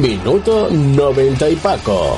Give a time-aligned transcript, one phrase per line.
[0.00, 2.16] Minuto 90 y Paco.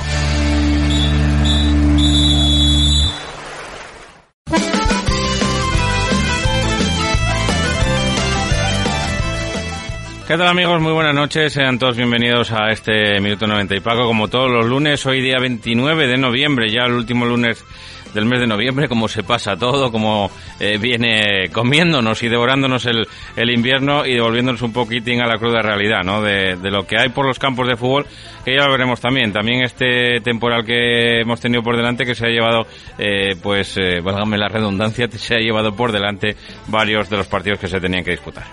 [10.28, 10.80] ¿Qué tal amigos?
[10.82, 14.66] Muy buenas noches, sean todos bienvenidos a este Minuto 90 y Paco, como todos los
[14.66, 17.64] lunes, hoy día 29 de noviembre, ya el último lunes
[18.14, 23.06] del mes de noviembre, como se pasa todo, como eh, viene comiéndonos y devorándonos el,
[23.36, 26.22] el, invierno y devolviéndonos un poquitín a la cruda realidad, ¿no?
[26.22, 28.06] De, de, lo que hay por los campos de fútbol,
[28.44, 29.32] que ya lo veremos también.
[29.32, 32.66] También este temporal que hemos tenido por delante, que se ha llevado,
[32.98, 36.36] eh, pues, eh, válgame la redundancia, se ha llevado por delante
[36.68, 38.44] varios de los partidos que se tenían que disputar.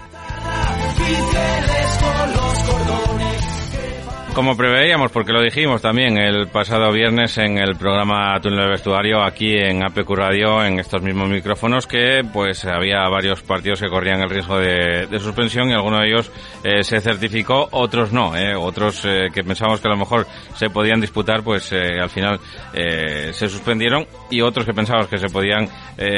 [4.37, 9.23] Como preveíamos, porque lo dijimos también el pasado viernes en el programa Túnel del Vestuario,
[9.23, 14.21] aquí en APQ Radio, en estos mismos micrófonos, que pues había varios partidos que corrían
[14.21, 16.31] el riesgo de, de suspensión y alguno de ellos
[16.63, 20.69] eh, se certificó, otros no, eh, otros eh, que pensábamos que a lo mejor se
[20.69, 22.39] podían disputar, pues al final
[22.71, 25.67] se suspendieron y otros que pensábamos que se podían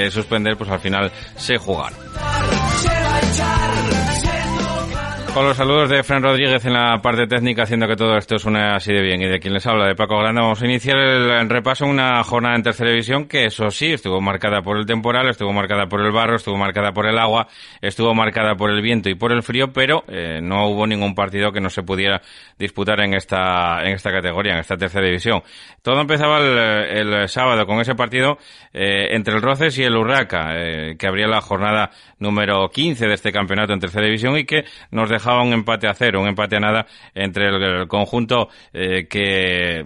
[0.09, 1.97] suspender, pues al final se jugaron.
[5.33, 8.61] Con los saludos de Fran Rodríguez en la parte técnica, haciendo que todo esto suene
[8.61, 9.21] así de bien.
[9.21, 12.23] Y de quien les habla, de Paco Grande, vamos a iniciar el, repaso en una
[12.23, 16.01] jornada en tercera división que, eso sí, estuvo marcada por el temporal, estuvo marcada por
[16.01, 17.47] el barro, estuvo marcada por el agua,
[17.79, 21.51] estuvo marcada por el viento y por el frío, pero eh, no hubo ningún partido
[21.51, 22.21] que no se pudiera
[22.57, 25.43] disputar en esta, en esta categoría, en esta tercera división.
[25.83, 28.39] Todo empezaba el, el sábado con ese partido
[28.73, 33.13] eh, entre el Roces y el Urraca, eh, que abría la jornada número 15 de
[33.13, 36.55] este campeonato en tercera división y que nos dejaba un empate a cero, un empate
[36.55, 39.83] a nada entre el, conjunto eh, que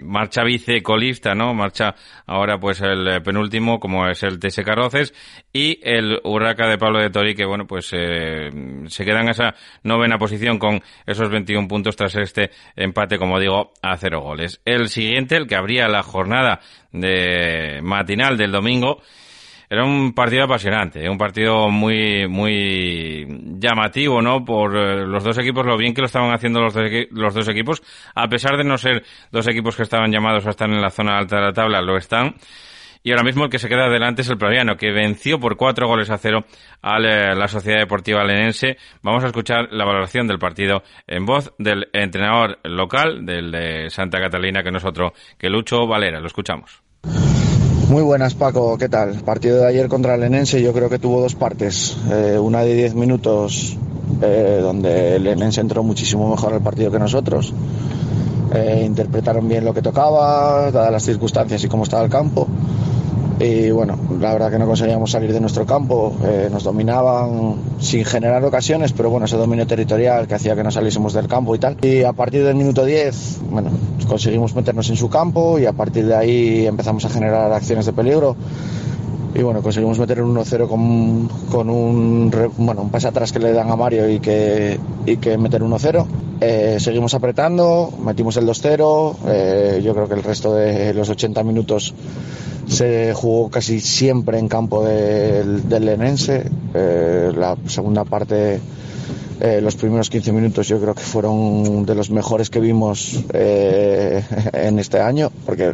[0.00, 1.54] marcha vicecolista, ¿no?
[1.54, 1.94] Marcha
[2.26, 5.14] ahora pues el penúltimo como es el TSK Roces
[5.52, 8.50] y el Urraca de Pablo de Tori que bueno pues eh,
[8.86, 13.72] se queda en esa novena posición con esos 21 puntos tras este empate como digo
[13.82, 14.60] a cero goles.
[14.64, 16.60] El siguiente, el que abría la jornada
[16.92, 19.02] de matinal del domingo
[19.68, 23.26] era un partido apasionante, un partido muy muy
[23.58, 24.44] llamativo, ¿no?
[24.44, 26.74] Por eh, los dos equipos, lo bien que lo estaban haciendo los
[27.10, 27.82] los dos equipos,
[28.14, 31.18] a pesar de no ser dos equipos que estaban llamados a estar en la zona
[31.18, 32.34] alta de la tabla, lo están.
[33.06, 35.86] Y ahora mismo el que se queda adelante es el Praviano, que venció por cuatro
[35.86, 36.44] goles a cero
[36.82, 38.78] a la Sociedad Deportiva Lenense.
[39.00, 44.18] Vamos a escuchar la valoración del partido en voz del entrenador local, del de Santa
[44.18, 46.18] Catalina, que es otro que Lucho Valera.
[46.18, 46.82] Lo escuchamos.
[47.88, 49.14] Muy buenas Paco, ¿qué tal?
[49.22, 52.74] Partido de ayer contra el Enense yo creo que tuvo dos partes, eh, una de
[52.74, 53.76] 10 minutos
[54.20, 57.54] eh, donde el Enense entró muchísimo mejor al partido que nosotros,
[58.52, 62.48] eh, interpretaron bien lo que tocaba, dadas las circunstancias y cómo estaba el campo
[63.38, 68.04] y bueno, la verdad que no conseguíamos salir de nuestro campo, eh, nos dominaban sin
[68.04, 71.58] generar ocasiones, pero bueno, ese dominio territorial que hacía que no saliésemos del campo y
[71.58, 71.76] tal.
[71.82, 73.70] Y a partir del minuto 10, bueno,
[74.08, 77.92] conseguimos meternos en su campo y a partir de ahí empezamos a generar acciones de
[77.92, 78.36] peligro.
[79.36, 83.52] Y bueno, conseguimos meter un 1-0 con, con un, bueno, un pase atrás que le
[83.52, 86.06] dan a Mario y que, y que meter 1-0.
[86.40, 91.42] Eh, seguimos apretando, metimos el 2-0, eh, yo creo que el resto de los 80
[91.42, 91.92] minutos
[92.66, 96.50] se jugó casi siempre en campo del, del Lenense.
[96.72, 98.58] Eh, la segunda parte,
[99.40, 104.22] eh, los primeros 15 minutos yo creo que fueron de los mejores que vimos eh,
[104.52, 105.72] en este año, porque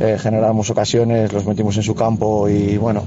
[0.00, 3.04] eh, generamos ocasiones, los metimos en su campo y bueno,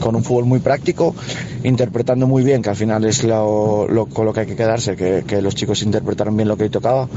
[0.00, 1.14] con un fútbol muy práctico,
[1.62, 5.42] interpretando muy bien, que al final es lo, con lo que hay que quedarse, que,
[5.42, 7.08] los chicos interpretaron bien lo que tocaba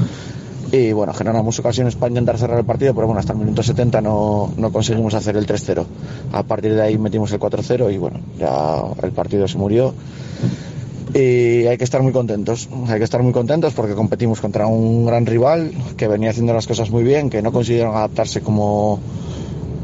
[0.72, 4.00] y bueno, generamos ocasiones para intentar cerrar el partido, pero bueno, hasta el minuto 70
[4.00, 5.84] no, no conseguimos hacer el 3-0.
[6.32, 9.94] A partir de ahí metimos el 4-0 y bueno, ya el partido se murió.
[11.14, 15.06] Y hay que estar muy contentos, hay que estar muy contentos porque competimos contra un
[15.06, 19.00] gran rival que venía haciendo las cosas muy bien, que no consiguieron adaptarse como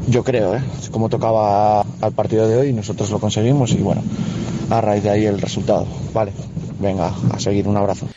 [0.07, 0.61] yo creo, ¿eh?
[0.91, 4.03] como tocaba al partido de hoy, nosotros lo conseguimos y bueno,
[4.69, 5.87] a raíz de ahí el resultado.
[6.13, 6.31] Vale,
[6.79, 8.07] venga, a seguir, un abrazo.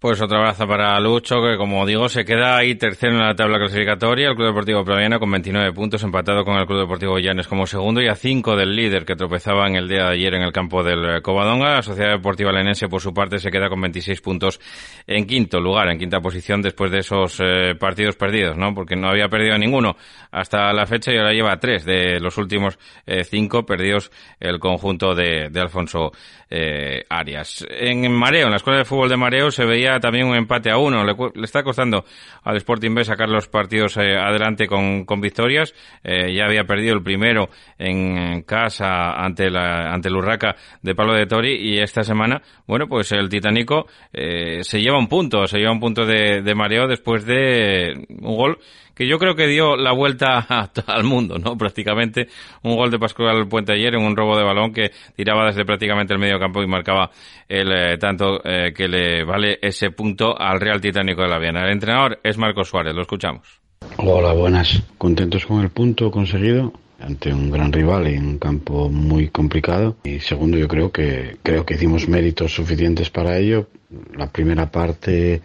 [0.00, 3.58] Pues otro abrazo para Lucho, que como digo, se queda ahí tercero en la tabla
[3.58, 4.28] clasificatoria.
[4.28, 8.00] El Club Deportivo Praviana con 29 puntos, empatado con el Club Deportivo Llanes como segundo
[8.00, 10.84] y a 5 del líder que tropezaba en el día de ayer en el campo
[10.84, 11.74] del Covadonga.
[11.74, 14.60] La Sociedad Deportiva Lenense, por su parte, se queda con 26 puntos
[15.04, 18.72] en quinto lugar, en quinta posición después de esos eh, partidos perdidos, ¿no?
[18.76, 19.96] Porque no había perdido ninguno
[20.30, 24.10] hasta la fecha y ahora lleva tres de los últimos eh, cinco perdidos
[24.40, 26.12] el conjunto de, de Alfonso
[26.50, 27.66] eh, Arias.
[27.68, 30.78] En Mareo, en la Escuela de Fútbol de Mareo, se veía también un empate a
[30.78, 31.04] uno.
[31.04, 32.04] Le, le está costando
[32.42, 35.74] al Sporting B sacar los partidos eh, adelante con, con victorias.
[36.02, 41.14] Eh, ya había perdido el primero en casa ante la ante el Urraca de Pablo
[41.14, 45.72] de Tori y esta semana, bueno, pues el Titánico se lleva un punto, se lleva
[45.72, 48.58] un punto de, de mareo después de un gol
[48.98, 51.56] que yo creo que dio la vuelta a, al mundo, ¿no?
[51.56, 52.26] Prácticamente
[52.64, 56.12] un gol de Pascual Puente ayer en un robo de balón que tiraba desde prácticamente
[56.12, 57.10] el medio campo y marcaba
[57.48, 61.62] el eh, tanto eh, que le vale ese punto al Real Titánico de la Viena.
[61.62, 63.60] El entrenador es Marcos Suárez, lo escuchamos.
[63.98, 64.82] Hola, buenas.
[64.98, 69.96] Contentos con el punto conseguido ante un gran rival y un campo muy complicado.
[70.02, 73.68] Y segundo, yo creo que creo que hicimos méritos suficientes para ello.
[74.16, 75.40] La primera parte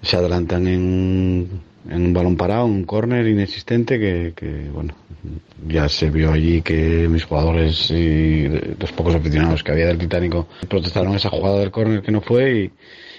[0.00, 1.48] se adelantan en,
[1.88, 4.94] en un balón parado, un córner inexistente que, que, bueno,
[5.66, 8.48] ya se vio allí que mis jugadores y
[8.78, 12.52] los pocos aficionados que había del Titánico protestaron esa jugada del córner que no fue
[12.52, 12.70] y,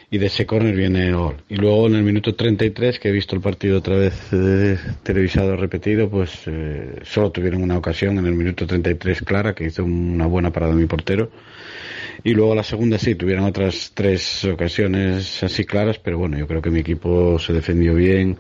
[0.10, 1.36] y de ese córner viene el gol.
[1.50, 5.56] Y luego en el minuto 33, que he visto el partido otra vez eh, televisado
[5.58, 10.26] repetido, pues eh, solo tuvieron una ocasión en el minuto 33 clara, que hizo una
[10.26, 11.30] buena parada mi portero.
[12.24, 16.62] Y luego la segunda sí, tuvieron otras tres ocasiones así claras, pero bueno, yo creo
[16.62, 18.38] que mi equipo se defendió bien,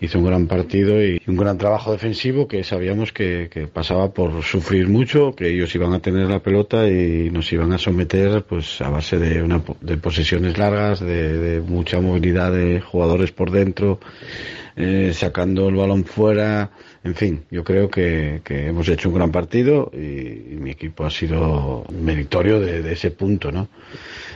[0.00, 4.42] hizo un gran partido y un gran trabajo defensivo que sabíamos que, que pasaba por
[4.42, 8.80] sufrir mucho, que ellos iban a tener la pelota y nos iban a someter pues
[8.80, 14.00] a base de, una, de posesiones largas, de, mucha movilidad de jugadores por dentro,
[14.76, 16.70] eh, sacando el balón fuera,
[17.02, 21.10] en fin, yo creo que, que hemos hecho un gran partido y, mi equipo ha
[21.10, 23.68] sido meritorio de, ese punto, ¿no?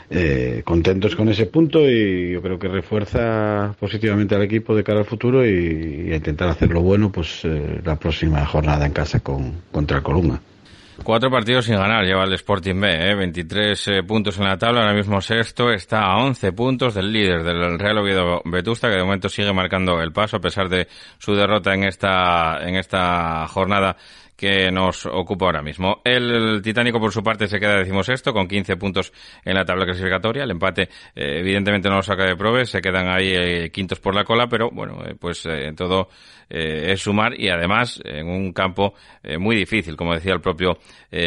[0.09, 5.01] Eh, contentos con ese punto y yo creo que refuerza positivamente al equipo de cara
[5.01, 9.21] al futuro y, y a intentar hacerlo bueno pues eh, la próxima jornada en casa
[9.21, 10.41] con, contra el Columna.
[11.03, 13.15] Cuatro partidos sin ganar lleva el Sporting B, ¿eh?
[13.17, 17.43] 23 eh, puntos en la tabla, ahora mismo sexto, está a 11 puntos del líder
[17.43, 20.87] del Real Oviedo Vetusta, que de momento sigue marcando el paso a pesar de
[21.19, 23.97] su derrota en esta, en esta jornada
[24.37, 26.01] que nos ocupa ahora mismo.
[26.05, 29.13] El Titánico, por su parte, se queda, decimos esto, con 15 puntos
[29.45, 30.45] en la tabla clasificatoria.
[30.45, 34.15] El empate, eh, evidentemente, no lo saca de probes, se quedan ahí eh, quintos por
[34.15, 36.09] la cola, pero bueno, eh, pues todo
[36.49, 38.95] es sumar y además en un campo
[39.39, 40.79] muy difícil, como decía el propio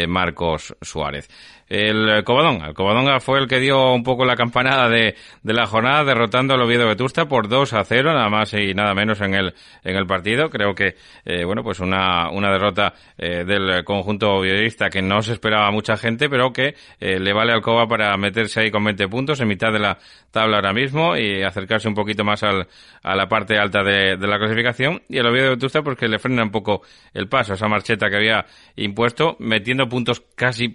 [0.06, 1.28] Marcos Suárez
[1.68, 2.68] el Covadonga.
[2.68, 6.54] El Covadonga fue el que dio un poco la campanada de, de la jornada, derrotando
[6.54, 9.96] al Oviedo Vetusta por 2 a 0, nada más y nada menos en el, en
[9.96, 10.50] el partido.
[10.50, 15.34] Creo que, eh, bueno, pues una, una derrota eh, del conjunto oviedista que no se
[15.34, 19.08] esperaba mucha gente, pero que eh, le vale al Cova para meterse ahí con 20
[19.08, 19.98] puntos en mitad de la
[20.30, 22.66] tabla ahora mismo y acercarse un poquito más al,
[23.02, 25.02] a la parte alta de, de la clasificación.
[25.08, 26.80] Y el Oviedo Vetusta, porque pues le frena un poco
[27.12, 28.46] el paso, esa marcheta que había
[28.76, 30.74] impuesto, metiendo puntos casi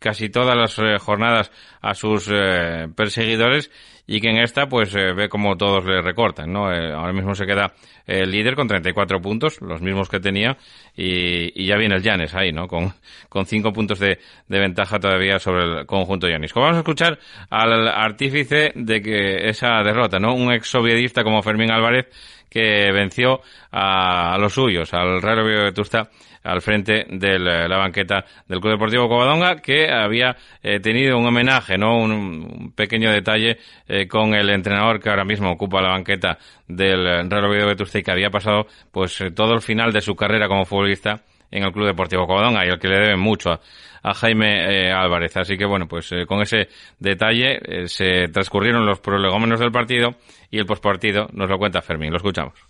[0.00, 3.70] casi todas las eh, jornadas a sus eh, perseguidores
[4.06, 6.64] y que en esta pues eh, ve como todos le recortan, ¿no?
[6.64, 7.74] ahora mismo se queda
[8.06, 10.56] el líder con 34 puntos, los mismos que tenía
[10.96, 12.66] y, ya viene el Llanes ahí, ¿no?
[12.66, 12.92] Con,
[13.28, 16.52] con cinco puntos de, de ventaja todavía sobre el conjunto Llanes.
[16.52, 20.34] Vamos a escuchar al artífice de que esa derrota, ¿no?
[20.34, 22.08] Un ex sovietista como Fermín Álvarez
[22.50, 23.40] que venció
[23.70, 26.10] a, los suyos, al Real Oviedo de Tusta,
[26.42, 31.76] al frente de la banqueta del Club Deportivo Covadonga, que había eh, tenido un homenaje,
[31.76, 31.98] ¿no?
[31.98, 37.44] Un, pequeño detalle eh, con el entrenador que ahora mismo ocupa la banqueta del Real
[37.44, 40.48] Oviedo de Tusta y que había pasado, pues, eh, todo el final de su carrera
[40.48, 44.92] como futbolista en el Club Deportivo Covadonga y al que le deben mucho a, Jaime
[44.92, 45.36] Álvarez.
[45.36, 46.68] Así que bueno, pues con ese
[46.98, 50.14] detalle se transcurrieron los prolegómenos del partido
[50.50, 52.10] y el postpartido nos lo cuenta Fermín.
[52.10, 52.69] Lo escuchamos.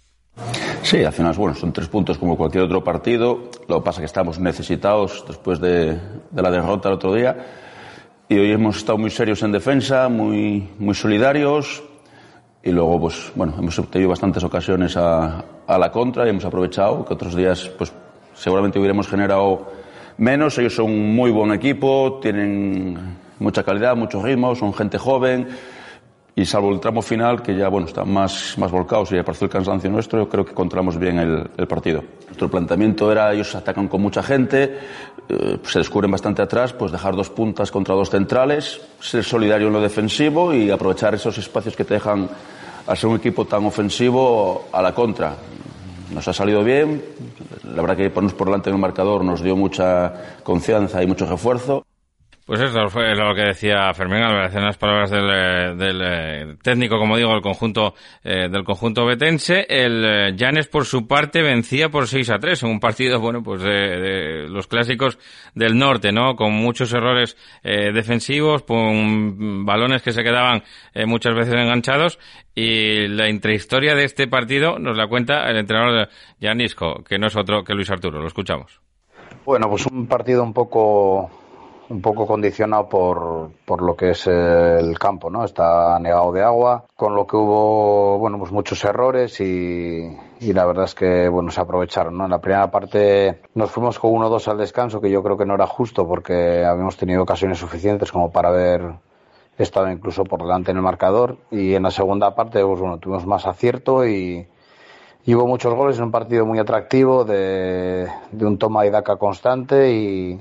[0.83, 3.51] Sí, al final bueno, son tres puntos como cualquier otro partido.
[3.69, 5.99] Lo que pasa es que estamos necesitados después de,
[6.35, 7.37] la derrota el otro día.
[8.29, 11.83] Y hoy hemos estado muy serios en defensa, muy, muy solidarios.
[12.63, 17.05] Y luego, pues, bueno, hemos obtenido bastantes ocasiones a, a la contra y hemos aprovechado
[17.05, 17.93] que otros días, pues,
[18.35, 19.71] seguramente hubiéramos generado
[20.19, 20.59] menos.
[20.59, 25.49] Ellos son un muy buen equipo, tienen mucha calidad, mucho ritmo, son gente joven
[26.35, 29.51] y salvo el tramo final, que ya bueno, están más, más volcados y apareció el
[29.51, 32.03] cansancio nuestro, yo creo que controlamos bien el, el partido.
[32.27, 34.79] Nuestro planteamiento era, ellos atacan con mucha gente,
[35.29, 39.73] eh, se descubren bastante atrás, pues dejar dos puntas contra dos centrales, ser solidario en
[39.73, 42.29] lo defensivo y aprovechar esos espacios que te dejan
[42.87, 45.35] a ser un equipo tan ofensivo a la contra.
[46.13, 47.03] Nos ha salido bien,
[47.65, 51.27] la verdad que ponernos por delante en el marcador nos dio mucha confianza y mucho
[51.27, 51.85] refuerzo.
[52.51, 56.57] Pues eso fue lo que decía Fermín Álvarez en las palabras del, eh, del eh,
[56.61, 59.65] técnico, como digo, del conjunto eh, del conjunto betense.
[59.69, 63.63] El Llanes, por su parte, vencía por 6 a 3 en un partido, bueno, pues
[63.63, 65.17] de, los clásicos
[65.55, 66.35] del norte, ¿no?
[66.35, 70.65] Con muchos errores defensivos, con balones que se quedaban
[71.07, 72.19] muchas veces enganchados.
[72.53, 76.09] Y la intrahistoria de este partido nos la cuenta el entrenador
[76.41, 78.21] Llanisco, que no es otro que Luis Arturo.
[78.21, 78.81] Lo escuchamos.
[79.45, 81.31] Bueno, pues un partido un poco
[81.91, 85.45] un poco condicionado por, por lo que es el campo, ¿no?
[85.45, 90.65] Está negado de agua, con lo que hubo, bueno, pues muchos errores y, y la
[90.67, 92.25] verdad es que, bueno, se aprovecharon, ¿no?
[92.25, 95.55] En la primera parte nos fuimos con 1-2 al descanso, que yo creo que no
[95.55, 98.83] era justo porque habíamos tenido ocasiones suficientes como para haber
[99.59, 103.27] estado incluso por delante en el marcador y en la segunda parte, pues bueno, tuvimos
[103.27, 104.47] más acierto y,
[105.27, 109.93] hubo muchos goles en un partido muy atractivo de, de un toma y daca constante
[109.93, 110.41] y,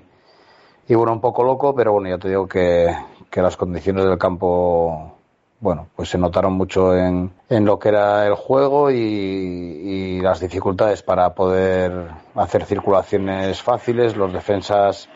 [0.89, 2.91] y bueno, un poco loco, pero bueno, ya te digo que,
[3.29, 5.17] que las condiciones del campo,
[5.59, 10.39] bueno, pues se notaron mucho en, en lo que era el juego y, y, las
[10.39, 14.17] dificultades para poder hacer circulaciones fáciles.
[14.17, 15.07] Los defensas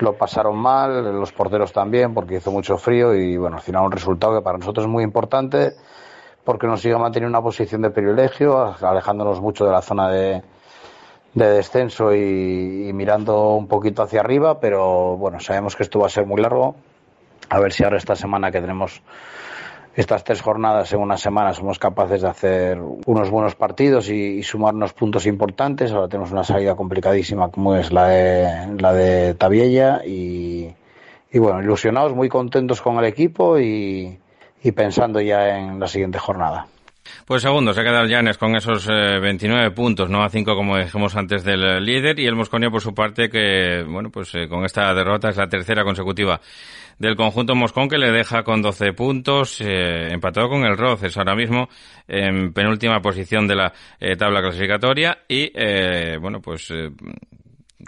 [0.00, 3.92] lo pasaron mal, los porteros también, porque hizo mucho frío y bueno, al final un
[3.92, 5.74] resultado que para nosotros es muy importante
[6.42, 10.42] porque nos sigue manteniendo una posición de privilegio, alejándonos mucho de la zona de,
[11.34, 16.10] de descenso y, mirando un poquito hacia arriba, pero bueno, sabemos que esto va a
[16.10, 16.76] ser muy largo.
[17.50, 19.02] A ver si ahora esta semana que tenemos
[19.96, 24.92] estas tres jornadas en una semana somos capaces de hacer unos buenos partidos y, sumarnos
[24.92, 25.92] puntos importantes.
[25.92, 30.72] Ahora tenemos una salida complicadísima como es la de, la de Tabiella y,
[31.32, 34.18] y bueno, ilusionados, muy contentos con el equipo y,
[34.62, 36.68] y pensando ya en la siguiente jornada.
[37.26, 40.78] Pues segundo, se queda el Llanes con esos 29 eh, puntos, no a 5 como
[40.78, 44.48] dijimos antes del eh, líder, y el Mosconio por su parte que, bueno, pues eh,
[44.48, 46.40] con esta derrota es la tercera consecutiva
[46.98, 51.68] del conjunto Moscón que le deja con 12 puntos, empatado con el Roces ahora mismo
[52.06, 53.72] en penúltima posición de la
[54.16, 55.18] tabla clasificatoria.
[55.26, 55.50] Y,
[56.18, 56.72] bueno, pues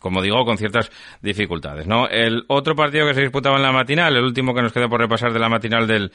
[0.00, 0.90] como digo, con ciertas
[1.22, 2.08] dificultades, ¿no?
[2.08, 5.00] El otro partido que se disputaba en la matinal, el último que nos queda por
[5.00, 6.12] repasar de la matinal del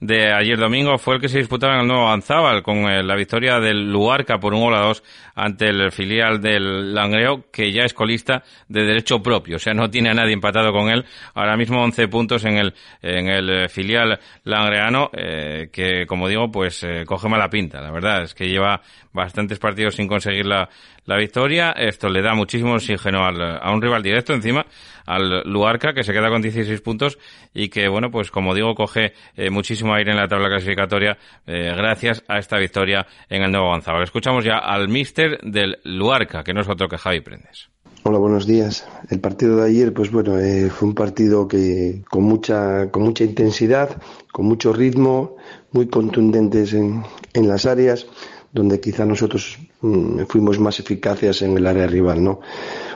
[0.00, 3.14] de ayer domingo fue el que se disputaba en el nuevo Anzábal con eh, la
[3.14, 5.02] victoria del Luarca por un gol a dos
[5.34, 9.90] ante el filial del Langreo que ya es colista de derecho propio, o sea, no
[9.90, 11.04] tiene a nadie empatado con él.
[11.34, 16.50] Ahora mismo 11 puntos en el en el eh, filial langreano eh, que como digo,
[16.50, 18.80] pues coge mala pinta, la verdad es que lleva
[19.14, 20.68] bastantes partidos sin conseguir la,
[21.06, 21.70] la victoria.
[21.70, 24.66] Esto le da muchísimo oxígeno al, a un rival directo encima,
[25.06, 27.18] al Luarca, que se queda con 16 puntos
[27.54, 31.16] y que, bueno, pues como digo, coge eh, muchísimo aire en la tabla clasificatoria
[31.46, 34.02] eh, gracias a esta victoria en el nuevo avanzado.
[34.02, 37.70] Escuchamos ya al mister del Luarca, que no es otro que Javi Prendes.
[38.06, 38.86] Hola, buenos días.
[39.08, 43.24] El partido de ayer, pues bueno, eh, fue un partido que con mucha, con mucha
[43.24, 43.96] intensidad,
[44.30, 45.36] con mucho ritmo,
[45.72, 47.02] muy contundentes en,
[47.32, 48.06] en las áreas
[48.54, 52.40] donde quizá nosotros mm, fuimos más eficaces en el área rival, ¿no?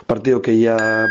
[0.07, 1.07] Partido que ya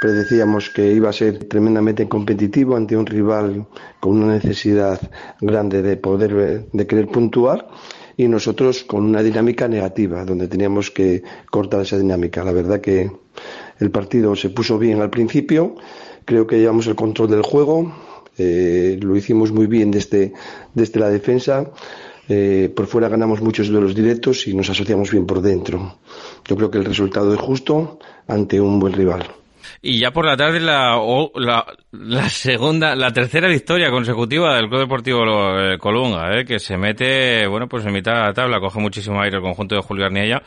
[0.00, 3.66] predecíamos que iba a ser tremendamente competitivo ante un rival
[4.00, 4.98] con una necesidad
[5.40, 7.68] grande de poder, de querer puntuar
[8.16, 12.42] y nosotros con una dinámica negativa, donde teníamos que cortar esa dinámica.
[12.42, 13.12] La verdad que
[13.78, 15.76] el partido se puso bien al principio,
[16.24, 17.92] creo que llevamos el control del juego,
[18.38, 20.32] eh, lo hicimos muy bien desde,
[20.74, 21.70] desde la defensa
[22.34, 25.98] eh, por fuera ganamos muchos duelos directos y nos asociamos bien por dentro.
[26.46, 29.26] Yo creo que el resultado es justo ante un buen rival.
[29.82, 30.98] Y ya por la tarde la,
[31.92, 35.22] la, segunda, la tercera victoria consecutiva del Club Deportivo
[35.58, 39.20] eh, Colunga, eh, que se mete, bueno, pues en mitad de la tabla, coge muchísimo
[39.20, 40.42] aire el conjunto de Julio Arniella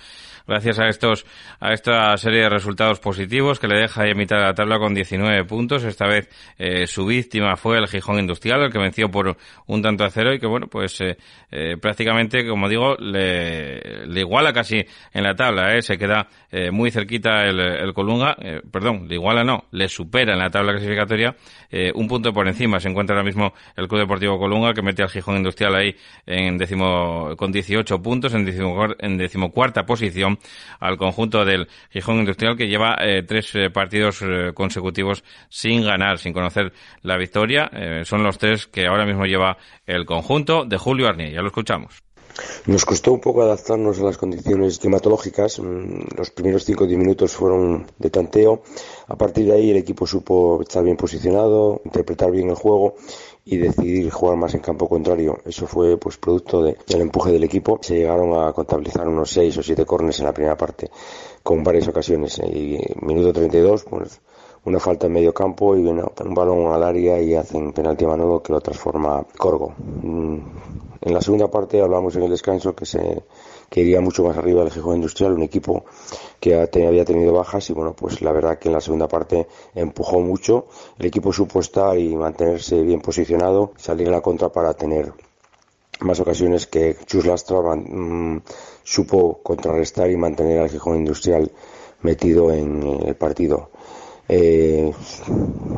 [0.47, 1.25] gracias a estos
[1.59, 4.77] a esta serie de resultados positivos que le deja ahí en mitad de la tabla
[4.77, 5.83] con 19 puntos.
[5.83, 9.37] Esta vez eh, su víctima fue el Gijón Industrial, el que venció por
[9.67, 11.17] un tanto a cero y que bueno, pues eh,
[11.51, 16.27] eh, prácticamente, como digo, le, le, iguala casi en la tabla, se queda
[16.71, 18.37] muy cerquita el, el Colunga,
[18.71, 21.35] perdón, le iguala no, le supera en la tabla clasificatoria
[21.93, 22.79] un punto por encima.
[22.79, 26.57] Se encuentra ahora mismo el Club Deportivo Colunga que mete al Gijón Industrial ahí en
[26.57, 30.34] décimo con 18 puntos en decimocuarta posición
[30.79, 36.19] al conjunto del Gijón Industrial que lleva eh, tres eh, partidos eh, consecutivos sin ganar,
[36.19, 37.69] sin conocer la victoria.
[38.03, 41.33] son los tres que ahora mismo lleva el conjunto de Julio Arnier.
[41.33, 42.05] Ya lo escuchamos.
[42.65, 45.59] Nos costó un poco adaptarnos a las condiciones climatológicas.
[45.59, 48.63] Mm, los primeros 5 o 10 minutos fueron de tanteo.
[49.07, 52.95] A partir de ahí el equipo supo estar bien posicionado, interpretar bien el juego
[53.47, 55.37] y decidir jugar más en campo contrario.
[55.45, 57.79] Eso fue pues producto del empuje del equipo.
[57.81, 60.89] Se llegaron a contabilizar unos 6 o 7 cornes en la primera parte
[61.43, 62.39] con varias ocasiones.
[62.39, 64.19] Y minuto 32, pues
[64.65, 68.07] una falta en medio campo y bueno, un balón al área y hacen penalti a
[68.07, 69.75] Manolo que lo transforma Corgo.
[69.77, 70.37] Mm,
[71.01, 73.23] en la segunda parte hablamos en el descanso que se
[73.69, 75.85] que iría mucho más arriba el Gijón Industrial, un equipo
[76.39, 80.19] que había tenido bajas y bueno, pues la verdad que en la segunda parte empujó
[80.19, 80.67] mucho,
[80.99, 85.13] el equipo supo estar y mantenerse bien posicionado, salir a la contra para tener
[86.01, 88.41] más ocasiones que Chus Lastra mm,
[88.83, 91.51] supo contrarrestar y mantener al Gijón Industrial
[92.01, 93.69] metido en el partido.
[94.27, 94.91] Eh,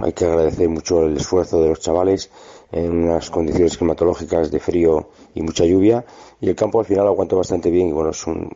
[0.02, 2.30] hay que agradecer mucho el esfuerzo de los chavales
[2.72, 6.04] en unas condiciones climatológicas de frío y mucha lluvia
[6.42, 8.50] y el campo al final aguantó bastante bien y bueno, son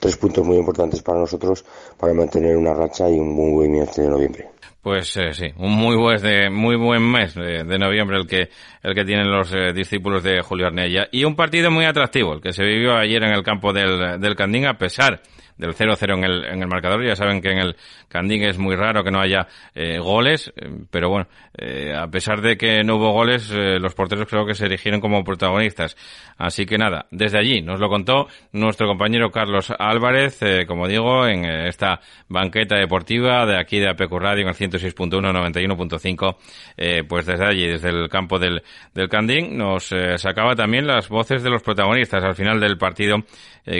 [0.00, 1.64] tres puntos muy importantes para nosotros
[1.98, 4.48] para mantener una racha y un buen mes de noviembre.
[4.82, 8.50] Pues eh, sí, un muy buen, de, muy buen mes de, noviembre el que,
[8.84, 11.08] el que tienen los eh, discípulos de Julio Arnella.
[11.10, 14.36] Y un partido muy atractivo, el que se vivió ayer en el campo del, del
[14.36, 15.20] Candín, a pesar
[15.58, 17.04] del 0-0 en el, en el marcador.
[17.04, 17.76] Ya saben que en el
[18.08, 22.40] Candín es muy raro que no haya eh, goles, eh, pero bueno, eh, a pesar
[22.40, 25.96] de que no hubo goles, los porteros creo que se erigieron como protagonistas.
[26.38, 31.44] Así que nada, desde allí nos lo contó nuestro compañero Carlos Álvarez, como digo, en
[31.44, 37.66] esta banqueta deportiva de aquí de APQ Radio en el 106.1, 91.5, pues desde allí,
[37.66, 38.62] desde el campo del,
[38.94, 43.24] del Candín, nos sacaba también las voces de los protagonistas al final del partido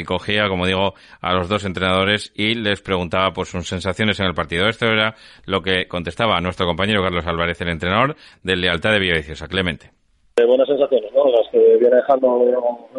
[0.04, 4.34] cogía, como digo, a los dos entrenadores y les preguntaba por sus sensaciones en el
[4.34, 4.68] partido.
[4.68, 9.48] Esto era lo que contestaba nuestro compañero Carlos Álvarez, el entrenador de Lealtad de Villaviciosa.
[9.48, 9.90] Clemente.
[10.36, 11.28] Eh, buenas sensaciones, ¿no?
[11.30, 12.44] Las que viene dejando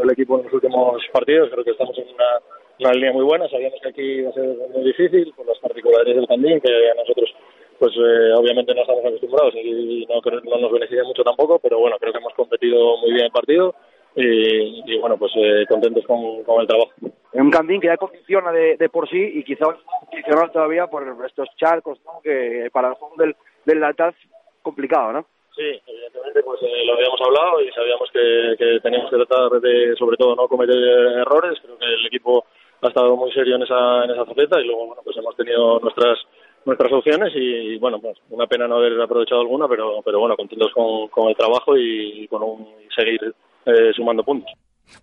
[0.04, 1.50] el equipo en los últimos partidos.
[1.52, 3.48] Creo que estamos en una, línea muy buena.
[3.50, 6.96] Sabíamos que aquí iba a ser muy difícil por las particularidades del Candín, que a
[6.96, 7.34] nosotros
[7.80, 11.98] pues eh, obviamente no estamos acostumbrados y no, no nos beneficia mucho tampoco, pero bueno,
[12.00, 13.76] creo que hemos competido muy bien el partido
[14.18, 16.92] y, bueno, pues eh, contentos con, el trabajo.
[17.38, 19.66] En un Candín que ya condiciona de, de por sí y quizá
[20.10, 24.16] condicionado todavía por estos charcos, que para el juego del, del es
[24.64, 25.26] complicado, ¿no?
[25.56, 29.96] Sí, evidentemente pues eh, lo habíamos hablado y sabíamos que, que teníamos que tratar de,
[29.98, 31.60] sobre todo, no cometer errores.
[31.62, 32.44] Creo que el equipo
[32.82, 35.80] ha estado muy serio en esa, en esa faceta y luego, bueno, pues hemos tenido
[35.80, 36.18] nuestras
[36.66, 40.72] nuestras opciones y, bueno, pues una pena no haber aprovechado alguna, pero, pero bueno, contentos
[40.74, 43.22] con, con el trabajo y, con un, seguir
[43.66, 44.52] eh, sumando puntos.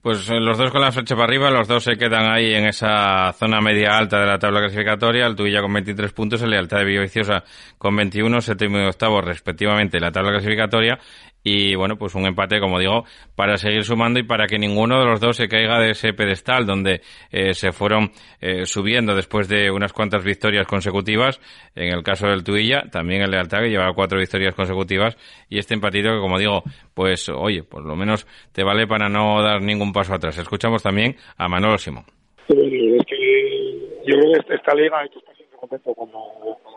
[0.01, 2.67] Pues eh, los dos con la flecha para arriba, los dos se quedan ahí en
[2.67, 6.79] esa zona media alta de la tabla clasificatoria, el Tuilla con 23 puntos, el Lealtad
[6.79, 7.45] de Villaviciosa
[7.79, 10.99] con 21, séptimo y octavo respectivamente en la tabla clasificatoria
[11.45, 13.05] y bueno, pues un empate, como digo,
[13.37, 16.65] para seguir sumando y para que ninguno de los dos se caiga de ese pedestal
[16.65, 21.39] donde eh, se fueron eh, subiendo después de unas cuantas victorias consecutivas.
[21.77, 25.17] En el caso del Tuilla, también el Lealtad que llevaba cuatro victorias consecutivas
[25.51, 26.63] y este empatito que, como digo,
[26.95, 30.39] pues oye, por lo menos te vale para no dar ningún paso atrás.
[30.39, 32.05] Escuchamos también a Manolo Simón.
[32.49, 35.21] es que yo creo que esta liga hay que
[35.59, 36.19] contento cuando,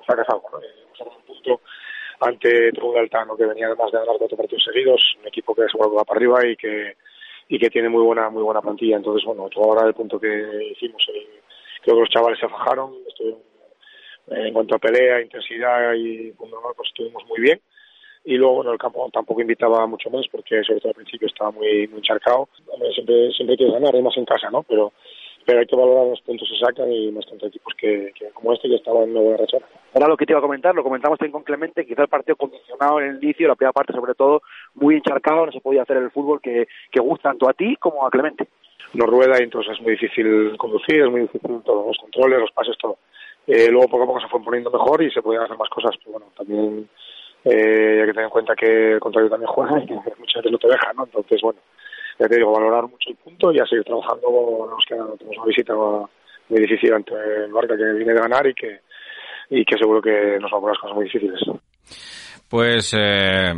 [0.05, 0.49] sacas algo.
[0.61, 0.87] Eh,
[2.19, 5.77] ante Trubal Altano, que venía además de ganar cuatro partidos seguidos, un equipo que se
[5.77, 6.95] va para arriba y que
[7.49, 8.97] y que tiene muy buena muy buena plantilla.
[8.97, 11.41] Entonces, bueno, ahora el punto que hicimos, eh,
[11.81, 12.93] creo que los chavales se fajaron,
[14.29, 17.61] en cuanto a pelea, intensidad y punto pues estuvimos muy bien.
[18.25, 21.51] Y luego, bueno, el campo tampoco invitaba mucho más porque sobre todo al principio estaba
[21.51, 22.49] muy, muy encharcado.
[22.93, 24.63] siempre, siempre quieres ganar, además en casa, ¿no?
[24.63, 24.91] Pero
[25.47, 28.31] pero hay que valorar los puntos que se sacan y más contra equipos que, que
[28.31, 29.59] como este que estaba en una buena racha.
[29.93, 32.35] Era lo que te iba a comentar, lo comentamos también con Clemente, quizá el partido
[32.35, 34.41] condicionado en el inicio, la primera parte sobre todo
[34.75, 38.05] muy encharcado, no se podía hacer el fútbol que, que gusta tanto a ti como
[38.05, 38.49] a Clemente.
[38.93, 42.51] No rueda y entonces es muy difícil conducir, es muy difícil todos los controles, los
[42.51, 42.97] pases, todo.
[43.47, 45.95] Eh, luego poco a poco se fue poniendo mejor y se podían hacer más cosas,
[45.99, 46.89] pero bueno, también
[47.45, 50.51] eh, hay que tener en cuenta que el contrario también juega y que muchas veces
[50.51, 51.05] no te deja, ¿no?
[51.05, 51.59] Entonces, bueno,
[52.19, 54.67] ya te digo, valorar mucho el punto y a seguir trabajando.
[54.69, 58.53] Nos queda, tenemos una visita muy difícil ante el Barca que viene de ganar y
[58.53, 58.79] que,
[59.49, 61.39] y que seguro que nos va a poner las cosas muy difíciles.
[62.49, 63.53] Pues, eh,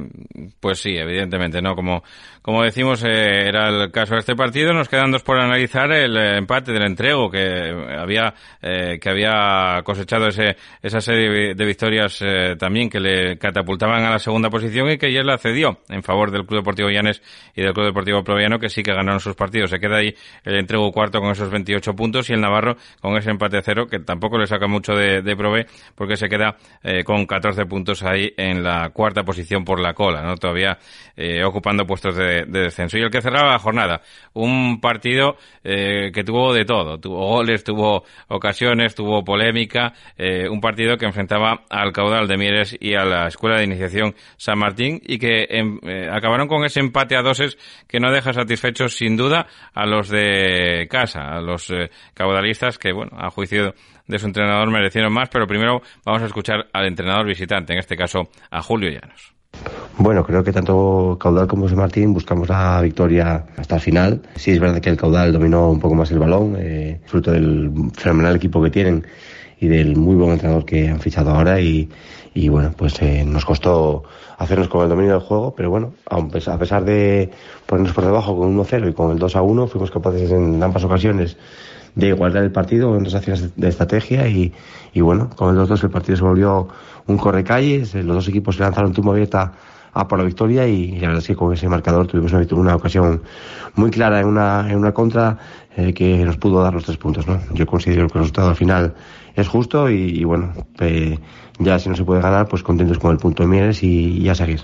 [0.60, 1.76] pues sí, evidentemente, ¿no?
[1.76, 2.04] Como,
[2.42, 4.74] como decimos, eh, era el caso de este partido.
[4.74, 9.82] Nos quedan dos por analizar el eh, empate del entrego que había, eh, que había
[9.84, 14.90] cosechado ese, esa serie de victorias eh, también que le catapultaban a la segunda posición
[14.90, 17.22] y que ayer la cedió en favor del Club Deportivo Llanes
[17.56, 19.70] y del Club Deportivo Proviano que sí que ganaron sus partidos.
[19.70, 23.30] Se queda ahí el entrego cuarto con esos 28 puntos y el Navarro con ese
[23.30, 27.26] empate cero que tampoco le saca mucho de, de prove porque se queda eh, con
[27.26, 30.36] 14 puntos ahí en la cuarta posición por la cola, ¿no?
[30.36, 30.78] Todavía
[31.16, 32.98] eh, ocupando puestos de, de, descenso.
[32.98, 34.02] Y el que cerraba la jornada,
[34.34, 40.62] un partido eh, que tuvo de todo, tuvo goles, tuvo ocasiones, tuvo polémica, eh, un
[40.62, 45.02] partido que enfrentaba al caudal de Mieres y a la Escuela de Iniciación San Martín
[45.06, 45.80] y que em,
[46.12, 50.88] acabaron con ese empate a doses que no deja satisfechos sin duda a los de
[50.90, 51.74] casa, a los
[52.14, 53.74] caudalistas que, bueno, a juicio
[54.10, 57.96] de su entrenador merecieron más, pero primero vamos a escuchar al entrenador visitante, en este
[57.96, 59.34] caso a Julio Llanos.
[59.98, 64.22] Bueno, creo que tanto Caudal como José Martín buscamos la victoria hasta el final.
[64.36, 67.72] Sí, es verdad que el Caudal dominó un poco más el balón, eh, fruto del
[67.94, 69.06] fenomenal equipo que tienen
[69.60, 71.90] y del muy buen entrenador que han fichado ahora y,
[72.34, 74.04] y bueno, pues eh, nos costó
[74.38, 77.30] hacernos con el dominio del juego, pero bueno, a pesar de
[77.66, 81.38] ponernos por debajo con 1-0 y con el 2-1, fuimos capaces en ambas ocasiones
[81.96, 84.54] de igualdad el partido en dos acciones de estrategia y,
[84.94, 86.68] y bueno, con el 2-2 el partido se volvió
[87.08, 89.54] un correcalles, los dos equipos se lanzaron tumba abierta
[89.94, 92.76] a por la victoria y, la verdad es que con ese marcador tuvimos una, una
[92.76, 93.24] ocasión
[93.76, 95.38] muy clara en una, en una contra
[95.76, 97.28] eh, que nos pudo dar los tres puntos.
[97.28, 97.40] ¿no?
[97.54, 98.94] Yo considero que el resultado al final
[99.36, 101.18] es justo y, y bueno, eh,
[101.60, 104.30] ya si no se puede ganar, pues contentos con el punto de Mieres y, y
[104.30, 104.62] a seguir.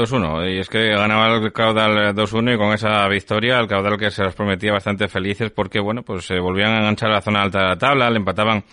[0.00, 0.54] 2-1.
[0.54, 4.22] Y es que ganaba el caudal 2-1 y con esa victoria, el caudal que se
[4.22, 7.60] los prometía bastante felices porque, bueno, pues se volvían a enganchar a la zona alta
[7.60, 8.64] de la tabla, le empataban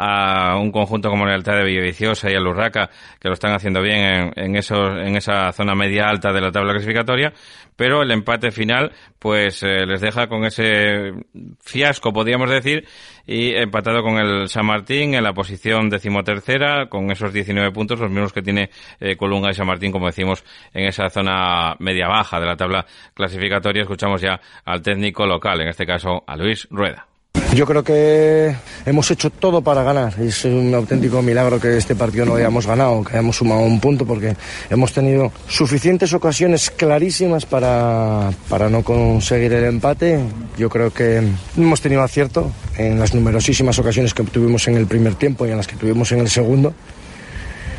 [0.00, 3.98] a un conjunto como Lealtad de Villaviciosa y el Urraca, que lo están haciendo bien
[3.98, 7.32] en, en, esos, en esa zona media alta de la tabla clasificatoria,
[7.74, 11.12] pero el empate final pues eh, les deja con ese
[11.60, 12.86] fiasco, podríamos decir,
[13.26, 18.10] y empatado con el San Martín en la posición decimotercera, con esos 19 puntos, los
[18.10, 22.46] mismos que tiene eh, Colunga y San Martín, como decimos, en esa zona media-baja de
[22.46, 23.82] la tabla clasificatoria.
[23.82, 27.07] Escuchamos ya al técnico local, en este caso a Luis Rueda.
[27.54, 30.14] Yo creo que hemos hecho todo para ganar.
[30.20, 34.04] Es un auténtico milagro que este partido no hayamos ganado, que hayamos sumado un punto,
[34.04, 34.36] porque
[34.68, 40.20] hemos tenido suficientes ocasiones clarísimas para, para no conseguir el empate.
[40.58, 41.22] Yo creo que
[41.56, 45.56] hemos tenido acierto en las numerosísimas ocasiones que tuvimos en el primer tiempo y en
[45.56, 46.74] las que tuvimos en el segundo.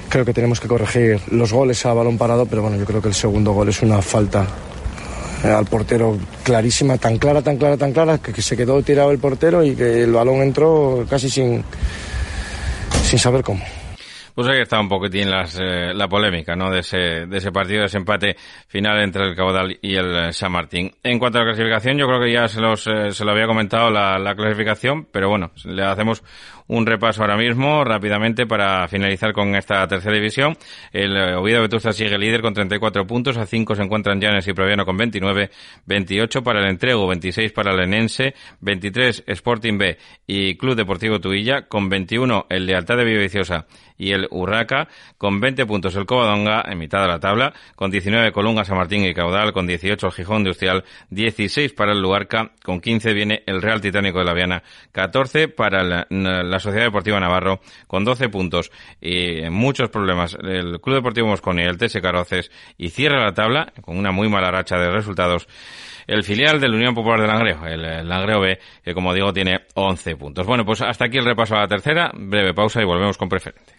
[0.10, 3.10] Creo que tenemos que corregir los goles a balón parado, pero bueno, yo creo que
[3.10, 4.48] el segundo gol es una falta
[5.44, 9.64] al portero clarísima, tan clara, tan clara, tan clara, que, se quedó tirado el portero
[9.64, 11.64] y que el balón entró casi sin,
[13.04, 13.64] sin saber cómo.
[14.36, 16.72] Pues ahí está un poquitín las, eh, la polémica ¿no?
[16.72, 20.54] de, ese, de ese partido, de ese empate final entre el Caudal y el San
[20.54, 20.92] Martín.
[21.04, 23.48] En cuanto a la clasificación, yo creo que ya se, los, eh, se lo había
[23.48, 26.24] comentado la clasificación, pero bueno, le hacemos
[26.70, 30.56] un repaso ahora mismo rápidamente para finalizar con esta tercera división.
[30.94, 34.86] El Oviedo Vetusta sigue líder con 34 puntos, a 5 se encuentran Llanes y Proviano
[34.86, 35.50] con 29,
[35.86, 41.68] 28 para el Entrego, 26 para el Enense, 23 Sporting B y Club Deportivo Tuilla,
[41.68, 43.66] con 21 el Lealtad de Villaviciosa
[44.00, 48.32] y el Urraca, con 20 puntos el Covadonga en mitad de la tabla, con 19
[48.32, 52.80] Colunga, San Martín y Caudal, con 18 el Gijón Industrial, 16 para el Luarca, con
[52.80, 57.60] 15 viene el Real Titánico de la Viana, 14 para la, la Sociedad Deportiva Navarro,
[57.88, 63.24] con 12 puntos y muchos problemas el Club Deportivo Mosconi el TS Caroces, y cierra
[63.24, 65.48] la tabla con una muy mala racha de resultados
[66.10, 69.66] el filial de la Unión Popular de Langreo, el Langreo B, que como digo tiene
[69.76, 70.48] 11 puntos.
[70.48, 73.79] Bueno, pues hasta aquí el repaso a la tercera, breve pausa y volvemos con preferente.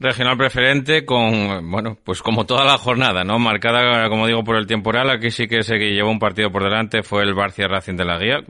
[0.00, 3.38] Regional preferente con, bueno, pues como toda la jornada, ¿no?
[3.38, 5.08] Marcada, como digo, por el temporal.
[5.08, 8.18] Aquí sí que que llevó un partido por delante, fue el Barcia Racing de la
[8.18, 8.44] Guía.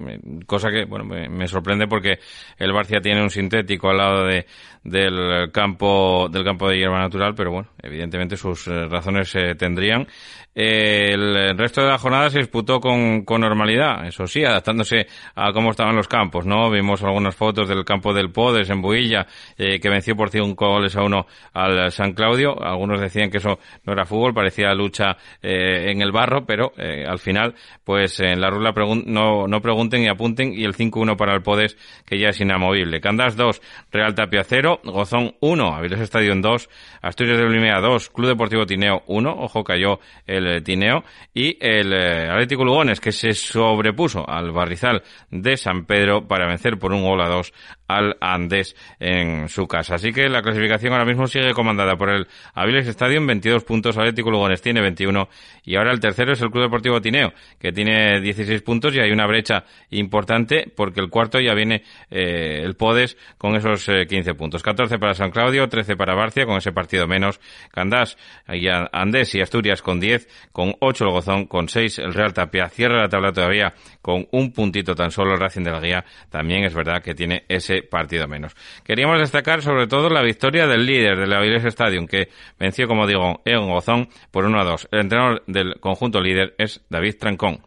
[0.46, 2.18] Cosa que, bueno, me, sorprende porque
[2.58, 4.46] el Barcia tiene un sintético al lado de,
[4.84, 10.06] del campo, del campo de hierba natural, pero bueno, evidentemente sus eh, razones se tendrían
[10.54, 15.70] el resto de la jornada se disputó con, con, normalidad, eso sí, adaptándose a cómo
[15.70, 16.70] estaban los campos, ¿no?
[16.70, 19.26] Vimos algunas fotos del campo del Podes en Builla,
[19.58, 22.56] eh, que venció por cinco goles a uno al San Claudio.
[22.62, 27.04] Algunos decían que eso no era fútbol, parecía lucha eh, en el barro, pero eh,
[27.04, 28.72] al final, pues en la rula
[29.06, 33.00] no, no pregunten y apunten, y el 5-1 para el Podes, que ya es inamovible.
[33.00, 36.68] Candas 2, Real Tapia 0, Gozón 1, Avilés Estadio 2,
[37.02, 41.92] Asturias de Blimea 2, Club Deportivo Tineo 1, ojo cayó el el Tineo, y el
[41.92, 47.02] eh, Atlético Lugones, que se sobrepuso al Barrizal de San Pedro para vencer por un
[47.02, 47.52] gol a dos
[47.88, 49.96] al Andés en su casa.
[49.96, 54.30] Así que la clasificación ahora mismo sigue comandada por el Aviles Stadium, 22 puntos, Atlético
[54.30, 55.28] Lugones tiene 21
[55.64, 59.10] y ahora el tercero es el Club Deportivo Tineo, que tiene 16 puntos y hay
[59.10, 64.34] una brecha importante porque el cuarto ya viene eh, el Podes con esos 15 eh,
[64.34, 64.62] puntos.
[64.62, 68.16] 14 para San Claudio, 13 para Barcia con ese partido menos, Candás
[68.48, 72.68] y Andés y Asturias con 10, con 8 el Gozón, con 6 el Real Tapia,
[72.68, 76.64] cierra la tabla todavía con un puntito tan solo el Racing de la Guía, también
[76.64, 78.54] es verdad que tiene ese partido menos.
[78.84, 83.40] Queríamos destacar sobre todo la victoria del líder del Avilés Stadium, que venció, como digo,
[83.44, 84.88] en Gozón por 1 a 2.
[84.92, 87.60] El entrenador del conjunto líder es David Trancón.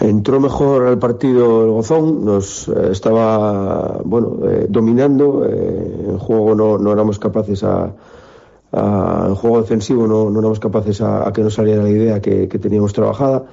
[0.00, 6.54] Entró mejor al partido el Gozón, nos eh, estaba bueno eh, dominando, eh, en juego
[6.54, 7.92] no, no éramos capaces a,
[8.72, 12.92] en juego defensivo no, no éramos capaces a, que nos saliera la idea que, teníamos
[12.92, 13.44] trabajada.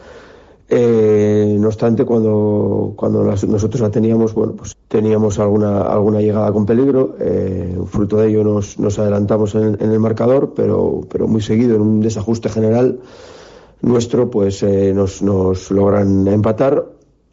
[0.67, 6.65] Eh, no obstante, cuando, cuando nosotros la teníamos, bueno, pues teníamos alguna, alguna llegada con
[6.65, 7.15] peligro.
[7.19, 11.81] Eh, fruto de ello nos, nos adelantamos en, el marcador, pero, pero muy seguido en
[11.81, 12.99] un desajuste general
[13.81, 16.85] nuestro, pues eh, nos, nos logran empatar.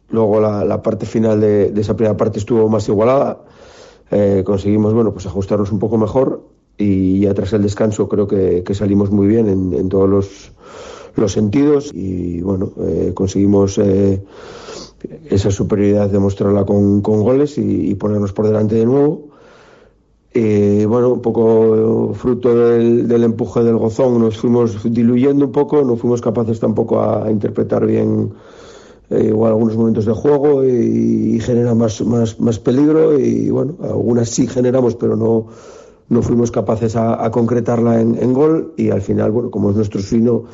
[0.09, 3.39] Luego la, la parte final de, de, esa primera parte estuvo más igualada.
[4.11, 6.43] Eh, conseguimos, bueno, pues ajustarnos un poco mejor
[6.77, 10.53] y ya tras el descanso creo que, que salimos muy bien en, en todos los
[11.15, 14.21] los sentidos y bueno, eh, conseguimos eh,
[15.29, 19.27] esa superioridad demostrarla con, con goles y, ponernos por delante de nuevo.
[20.33, 25.83] y bueno, un poco fruto del, del, empuje del gozón nos fuimos diluyendo un poco,
[25.83, 28.33] no fuimos capaces tampoco a, interpretar bien
[29.09, 34.29] eh, igual algunos momentos de juego y, genera más, más, más peligro y bueno, algunas
[34.29, 35.47] sí generamos pero no
[36.09, 40.45] no fuimos capaces a, concretarla en, gol y al final, bueno, como es nuestro fino,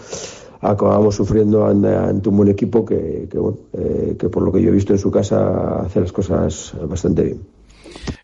[0.62, 4.94] acabamos sufriendo ante un buen equipo que, eh, que, por lo que yo he visto
[4.94, 7.42] en su casa hace las cosas bastante bien.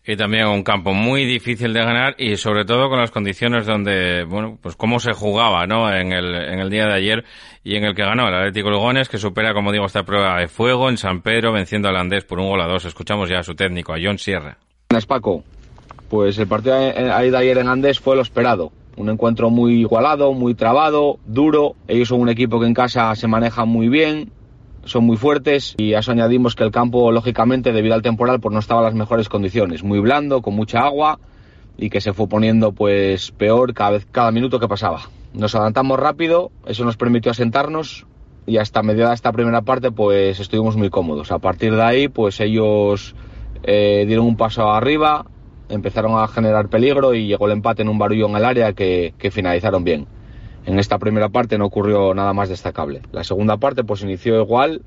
[0.06, 4.24] Y también un campo muy difícil de ganar y sobre todo con las condiciones donde,
[4.24, 5.92] bueno, pues cómo se jugaba, ¿no?
[5.92, 7.24] En el, en el día de ayer
[7.64, 10.46] y en el que ganó el Atlético Lugones, que supera, como digo, esta prueba de
[10.46, 12.84] fuego en San Pedro, venciendo al Andés por un gol a dos.
[12.84, 14.56] Escuchamos ya a su técnico, a John Sierra.
[14.88, 15.42] Buenas, Paco.
[16.08, 18.72] Pues el partido de ayer en Andés fue lo esperado.
[18.96, 21.74] Un encuentro muy igualado, muy trabado, duro.
[21.88, 24.30] Ellos son un equipo que en casa se maneja muy bien,
[24.84, 28.52] son muy fuertes y a eso añadimos que el campo, lógicamente, debido al temporal, pues
[28.52, 29.82] no estaba en las mejores condiciones.
[29.82, 31.18] Muy blando, con mucha agua
[31.76, 35.02] y que se fue poniendo pues peor cada vez, cada minuto que pasaba.
[35.34, 38.06] Nos adelantamos rápido, eso nos permitió asentarnos
[38.46, 41.32] y hasta media de esta primera parte pues estuvimos muy cómodos.
[41.32, 43.14] A partir de ahí pues ellos
[43.62, 45.26] eh, dieron un paso arriba,
[45.68, 49.14] empezaron a generar peligro y llegó el empate en un barullo en el área que,
[49.30, 50.06] finalizaron bien.
[50.64, 53.02] En esta primera parte no ocurrió nada más destacable.
[53.12, 54.82] La segunda parte pues inició igual,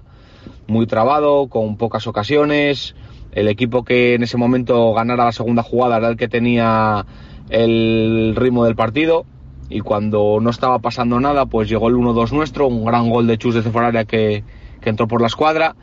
[0.67, 2.95] muy trabado, con pocas ocasiones.
[3.31, 7.05] El equipo que en ese momento ganara la segunda jugada era el que tenía
[7.49, 9.25] el ritmo del partido.
[9.69, 13.37] Y cuando no estaba pasando nada, pues llegó el 1-2 nuestro, un gran gol de
[13.37, 14.43] Chus de Ceforaria que,
[14.81, 15.75] que entró por la escuadra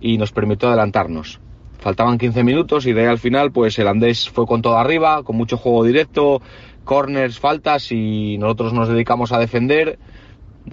[0.00, 1.40] y nos permitió adelantarnos.
[1.78, 5.22] Faltaban 15 minutos y de ahí al final, pues el Andés fue con todo arriba,
[5.22, 6.40] con mucho juego directo,
[6.84, 9.98] corners, faltas y nosotros nos dedicamos a defender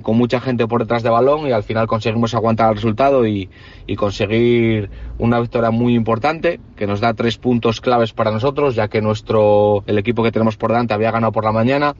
[0.02, 3.50] con mucha gente por detrás de balón y al final conseguimos aguantar el resultado y,
[3.98, 9.02] conseguir una victoria muy importante que nos da tres puntos claves para nosotros ya que
[9.02, 11.94] nuestro el equipo que tenemos por delante había ganado por la mañana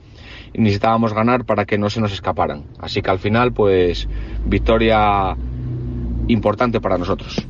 [0.54, 4.08] y necesitábamos ganar para que no se nos escaparan así que al final pues
[4.46, 5.36] victoria
[6.28, 7.46] importante para nosotros.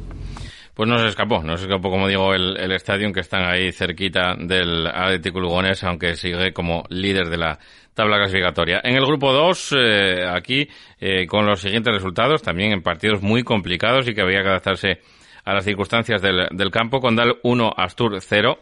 [0.75, 3.73] Pues no se escapó, no se escapó, como digo, el, el estadio que están ahí
[3.73, 7.59] cerquita del Atlético Lugones, aunque sigue como líder de la
[7.95, 8.81] tabla clasificatoria.
[8.83, 10.67] En el grupo 2, eh, aquí,
[10.99, 15.01] eh, con los siguientes resultados, también en partidos muy complicados y que había que adaptarse
[15.45, 18.59] a las circunstancias del, del campo, con Dal 1, Astur 0,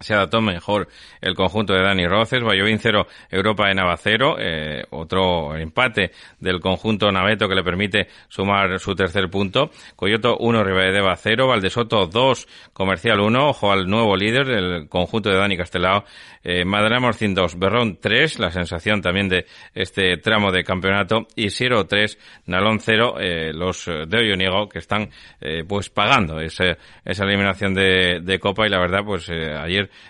[0.00, 0.88] se adaptó mejor
[1.20, 6.60] el conjunto de Dani Roces, Vallovín 0, Europa de Nava 0, eh, otro empate del
[6.60, 12.48] conjunto naveto que le permite sumar su tercer punto, Coyoto 1, Ribadeva 0, Valdesoto 2,
[12.72, 16.04] Comercial 1, ojo al nuevo líder del conjunto de Dani Castelao,
[16.44, 21.50] eh, Madrid Morcín 2, Berrón 3, la sensación también de este tramo de campeonato, y
[21.50, 27.24] Siero 3, Nalón 0, eh, los de Oyoniego que están eh, pues pagando ese, esa
[27.24, 29.54] eliminación de, Copa y la verdad pues eh,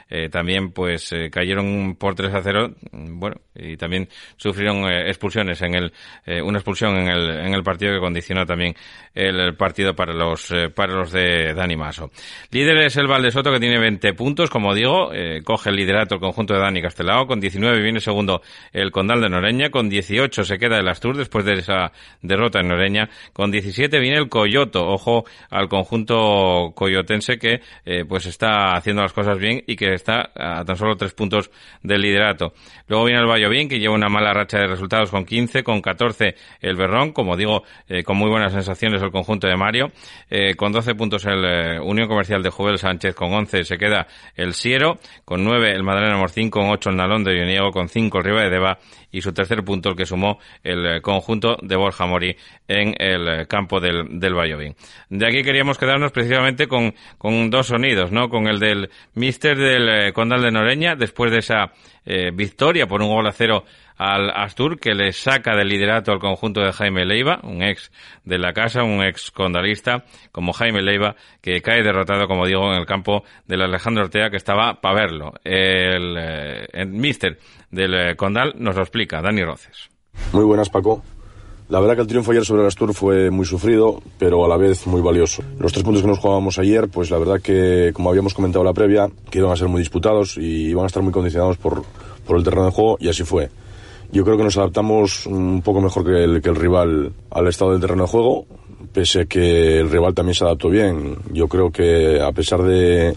[0.09, 5.61] eh, también pues eh, cayeron por 3 a 0, bueno, y también sufrieron eh, expulsiones
[5.63, 5.93] en el,
[6.43, 8.75] una expulsión en el, en el partido que condicionó también
[9.15, 12.11] el partido para los, para los de Dani Maso.
[12.51, 15.11] Líder es el Valdesoto que tiene 20 puntos, como digo,
[15.45, 19.29] coge el liderato el conjunto de Dani Castelao, con 19 viene segundo el Condal de
[19.29, 23.99] Noreña, con 18 se queda el Astur después de esa derrota en Noreña, con 17
[23.99, 27.61] viene el Coyoto, ojo al conjunto coyotense que
[28.09, 31.51] pues está haciendo las cosas bien y que está a tan solo tres puntos
[31.83, 32.53] del liderato.
[32.89, 36.35] Luego viene el Bien, que lleva una mala racha de resultados con 15, con 14
[36.61, 39.93] el Berrón, como digo, eh, con muy buenas sensaciones el conjunto de Mario,
[40.31, 44.07] eh, con 12 puntos el eh, Unión Comercial de Juvel Sánchez, con 11 se queda
[44.35, 48.19] el Siero, con 9 el Madalena Morcín, con 8 el Nalón de Ioniego, con 5
[48.19, 48.79] el Riva de Deva
[49.17, 52.37] y su tercer punto el que sumó el conjunto de Borja Mori
[52.69, 54.35] en el campo del, del
[55.09, 58.29] De aquí queríamos quedarnos precisamente con, con dos sonidos, ¿no?
[58.29, 61.73] Con el del Mister del eh, Condal de Noreña, después de esa
[62.05, 63.65] eh, victoria por un gol a cero
[63.97, 67.91] al Astur, que le saca del liderato al conjunto de Jaime Leiva, un ex
[68.25, 72.79] de la casa, un ex condalista, como Jaime Leiva, que cae derrotado, como digo, en
[72.79, 75.33] el campo del Alejandro Ortega, que estaba para verlo.
[75.45, 76.91] El, eh, el
[77.71, 79.89] del Condal nos lo explica, Dani Roces.
[80.33, 81.03] Muy buenas, Paco.
[81.69, 84.57] La verdad que el triunfo ayer sobre el Astur fue muy sufrido, pero a la
[84.57, 85.43] vez muy valioso.
[85.59, 88.67] Los tres puntos que nos jugábamos ayer, pues la verdad que, como habíamos comentado en
[88.67, 91.83] la previa, que iban a ser muy disputados y iban a estar muy condicionados por,
[92.25, 93.51] por el terreno de juego, y así fue.
[94.13, 97.73] Yo creo que nos adaptamos un poco mejor que el, que el rival al estado
[97.73, 98.47] del terreno de juego,
[98.93, 101.17] pese a que el rival también se adaptó bien.
[101.33, 103.17] Yo creo que a pesar de,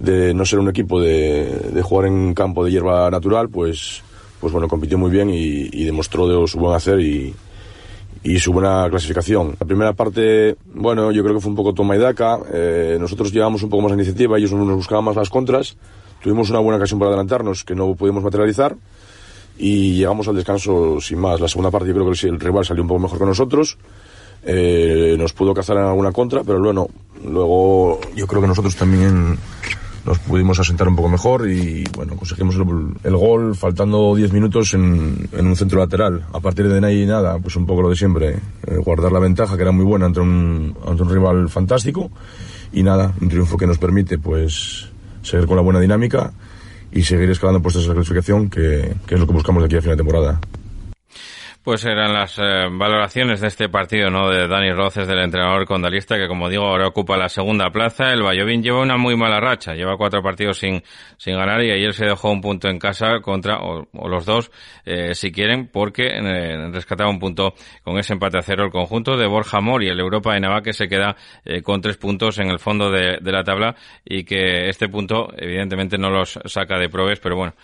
[0.00, 4.02] de no ser un equipo de, de jugar en campo de hierba natural, pues
[4.44, 7.34] pues bueno, compitió muy bien y, demostró de su buen hacer y,
[8.38, 9.56] su buena clasificación.
[9.58, 12.40] La primera parte, bueno, yo creo que fue un poco toma y daca.
[12.52, 15.78] Eh, nosotros llevamos un poco más de iniciativa, ellos nos buscaban más las contras.
[16.22, 18.76] Tuvimos una buena ocasión para adelantarnos que no pudimos materializar
[19.56, 21.40] y llegamos al descanso sin más.
[21.40, 23.78] La segunda parte yo creo que el rival salió un poco mejor que nosotros.
[24.42, 26.88] Eh, nos pudo cazar en alguna contra, pero bueno,
[27.26, 29.38] luego yo creo que nosotros también
[30.04, 35.28] nos pudimos asentar un poco mejor y bueno, conseguimos el, gol faltando 10 minutos en,
[35.32, 36.26] un centro lateral.
[36.32, 38.36] A partir de ahí nada, pues un poco lo de siempre,
[38.66, 42.10] eh, guardar la ventaja que era muy buena ante un, ante un rival fantástico
[42.72, 44.88] y nada, un triunfo que nos permite pues
[45.22, 46.32] seguir con la buena dinámica
[46.92, 49.80] y seguir escalando puestos de clasificación que, que es lo que buscamos de aquí a
[49.80, 50.40] final de temporada.
[51.64, 54.28] Pues eran las eh, valoraciones de este partido, ¿no?
[54.28, 58.12] De Dani Roces, del entrenador condalista, que como digo, ahora ocupa la segunda plaza.
[58.12, 60.82] El Vallovín lleva una muy mala racha, lleva cuatro partidos sin,
[61.16, 64.50] sin ganar y ayer se dejó un punto en casa contra, o, los dos,
[64.84, 69.16] eh, si quieren, porque eh, rescataba un punto con ese empate a cero el conjunto
[69.16, 71.16] de Borja Mori, el Europa de Nava, que se queda
[71.62, 75.96] con tres puntos en el fondo de, de, la tabla y que este punto, evidentemente,
[75.96, 77.54] no los saca de probes, pero bueno,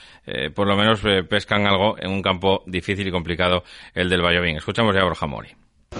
[0.54, 3.62] por lo menos pescan algo en un campo difícil y complicado
[3.94, 4.56] el del Valladolid.
[4.56, 5.48] Escuchamos ya a Borja Mori.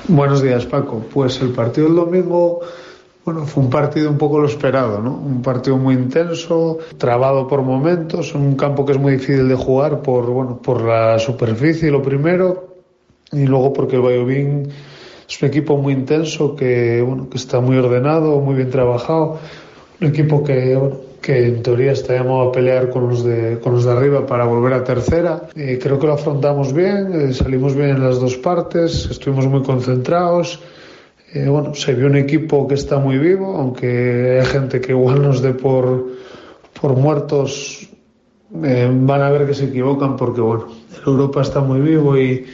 [0.08, 1.04] Buenos días, Paco.
[1.12, 2.60] Pues el partido del domingo,
[3.24, 5.14] bueno, fue un partido un poco lo esperado, ¿no?
[5.14, 10.02] Un partido muy intenso, trabado por momentos, un campo que es muy difícil de jugar
[10.02, 12.76] por, bueno, por la superficie, lo primero,
[13.32, 14.68] y luego porque el Valladolid
[15.28, 19.38] es un equipo muy intenso que, bueno, que está muy ordenado, muy bien trabajado,
[20.00, 23.84] un equipo que, bueno, que en teoría llamado a pelear con los de, con los
[23.84, 25.48] de arriba para volver a tercera.
[25.54, 29.62] Eh, creo que lo afrontamos bien, eh, salimos bien en las dos partes, estuvimos muy
[29.62, 30.60] concentrados.
[31.32, 35.22] Eh, bueno, se vio un equipo que está muy vivo, aunque hay gente que igual
[35.22, 36.06] nos dé por,
[36.80, 37.88] por muertos,
[38.52, 40.66] van a ver que se equivocan porque, bueno,
[41.06, 42.46] Europa está muy vivo y,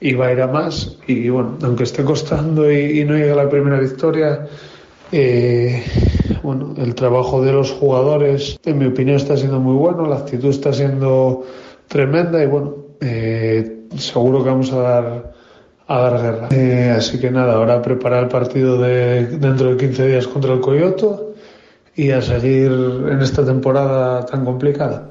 [0.00, 0.96] y va a ir a más.
[1.06, 4.48] Y bueno, aunque esté costando y, y no llegue a la primera victoria,
[5.12, 5.82] eh,
[6.42, 10.48] bueno, el trabajo de los jugadores, en mi opinión, está siendo muy bueno, la actitud
[10.48, 11.44] está siendo
[11.88, 15.32] tremenda y bueno, eh, seguro que vamos a dar
[15.86, 16.48] a dar guerra.
[16.50, 20.60] Eh, así que nada, ahora preparar el partido de dentro de 15 días contra el
[20.60, 21.34] Coyoto
[21.94, 25.10] y a seguir en esta temporada tan complicada.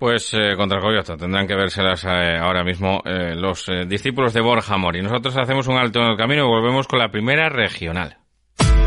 [0.00, 4.40] Pues eh, contra el Coyoto tendrán que vérselas eh, ahora mismo eh, los discípulos de
[4.40, 5.02] Borja Mori.
[5.02, 8.16] Nosotros hacemos un alto en el camino y volvemos con la primera regional.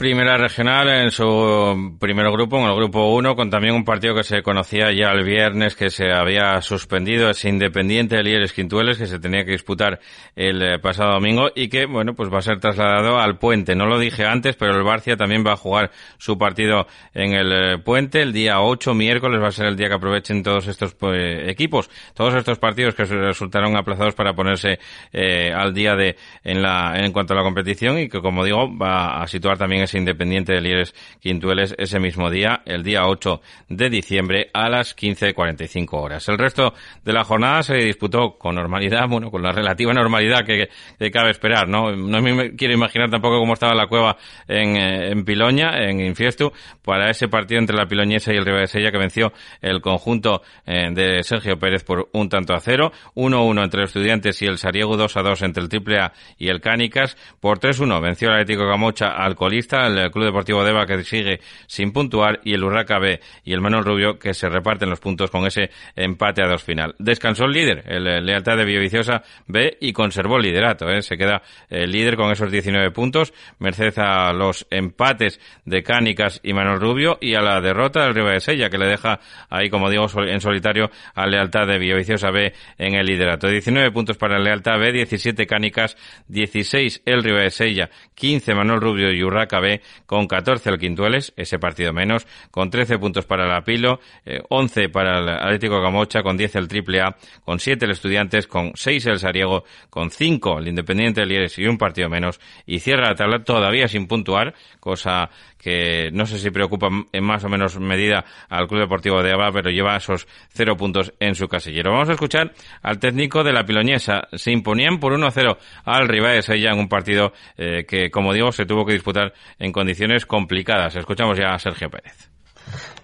[0.00, 4.22] Primera regional en su primer grupo, en el grupo 1, con también un partido que
[4.22, 9.04] se conocía ya el viernes que se había suspendido, es Independiente de Lieres Quintueles, que
[9.04, 10.00] se tenía que disputar
[10.34, 13.74] el eh, pasado domingo y que, bueno, pues va a ser trasladado al Puente.
[13.74, 17.52] No lo dije antes, pero el Barcia también va a jugar su partido en el
[17.52, 20.94] eh, Puente el día 8, miércoles, va a ser el día que aprovechen todos estos
[20.94, 24.78] pues, equipos, todos estos partidos que resultaron aplazados para ponerse
[25.12, 28.66] eh, al día de en la en cuanto a la competición y que, como digo,
[28.78, 33.90] va a situar también Independiente de Lieres Quintueles ese mismo día, el día 8 de
[33.90, 36.28] diciembre a las 15.45 horas.
[36.28, 36.74] El resto
[37.04, 40.68] de la jornada se disputó con normalidad, bueno, con la relativa normalidad que,
[41.10, 41.90] cabe esperar, ¿no?
[41.92, 44.16] No me quiero imaginar tampoco cómo estaba la cueva
[44.46, 46.52] en, eh, en Piloña, en Infiestu,
[46.84, 51.22] para ese partido entre la Piloñesa y el Sella que venció el conjunto eh, de
[51.22, 55.44] Sergio Pérez por un tanto a cero, 1-1 entre los estudiantes y el Sariego, 2-2
[55.44, 59.79] entre el Triple A y el Cánicas, por 3-1 venció el Atlético Camocha al colista,
[59.86, 63.84] el Club Deportivo Deva que sigue sin puntuar y el Urraca B y el Manuel
[63.84, 66.94] Rubio que se reparten los puntos con ese empate a dos final.
[66.98, 71.02] Descansó el líder, el Lealtad de Villaviciosa B y conservó el liderato, ¿eh?
[71.02, 76.52] se queda el líder con esos 19 puntos, merced a los empates de Cánicas y
[76.52, 79.90] Manuel Rubio y a la derrota del Río de Sella que le deja ahí, como
[79.90, 83.48] digo, en solitario a Lealtad de Villaviciosa B en el liderato.
[83.48, 85.96] 19 puntos para Lealtad B, 17 Cánicas,
[86.28, 89.69] 16 el Río de Sella, 15 Manuel Rubio y Urraca B
[90.06, 94.00] con 14 el Quintueles, ese partido menos, con 13 puntos para la Pilo,
[94.48, 98.46] 11 eh, para el Atlético Camocha, con 10 el Triple A, con 7 el Estudiantes,
[98.46, 102.80] con 6 el Sariego, con 5 el Independiente del Lieres y un partido menos, y
[102.80, 107.48] cierra la tabla todavía sin puntuar, cosa que no sé si preocupa en más o
[107.48, 111.92] menos medida al Club Deportivo de Aba, pero lleva esos cero puntos en su casillero.
[111.92, 112.52] Vamos a escuchar
[112.82, 114.28] al técnico de la Piloñesa.
[114.32, 118.52] Se imponían por 1-0 al rival de Sella en un partido eh, que, como digo,
[118.52, 120.96] se tuvo que disputar en condiciones complicadas.
[120.96, 122.30] Escuchamos ya a Sergio Pérez.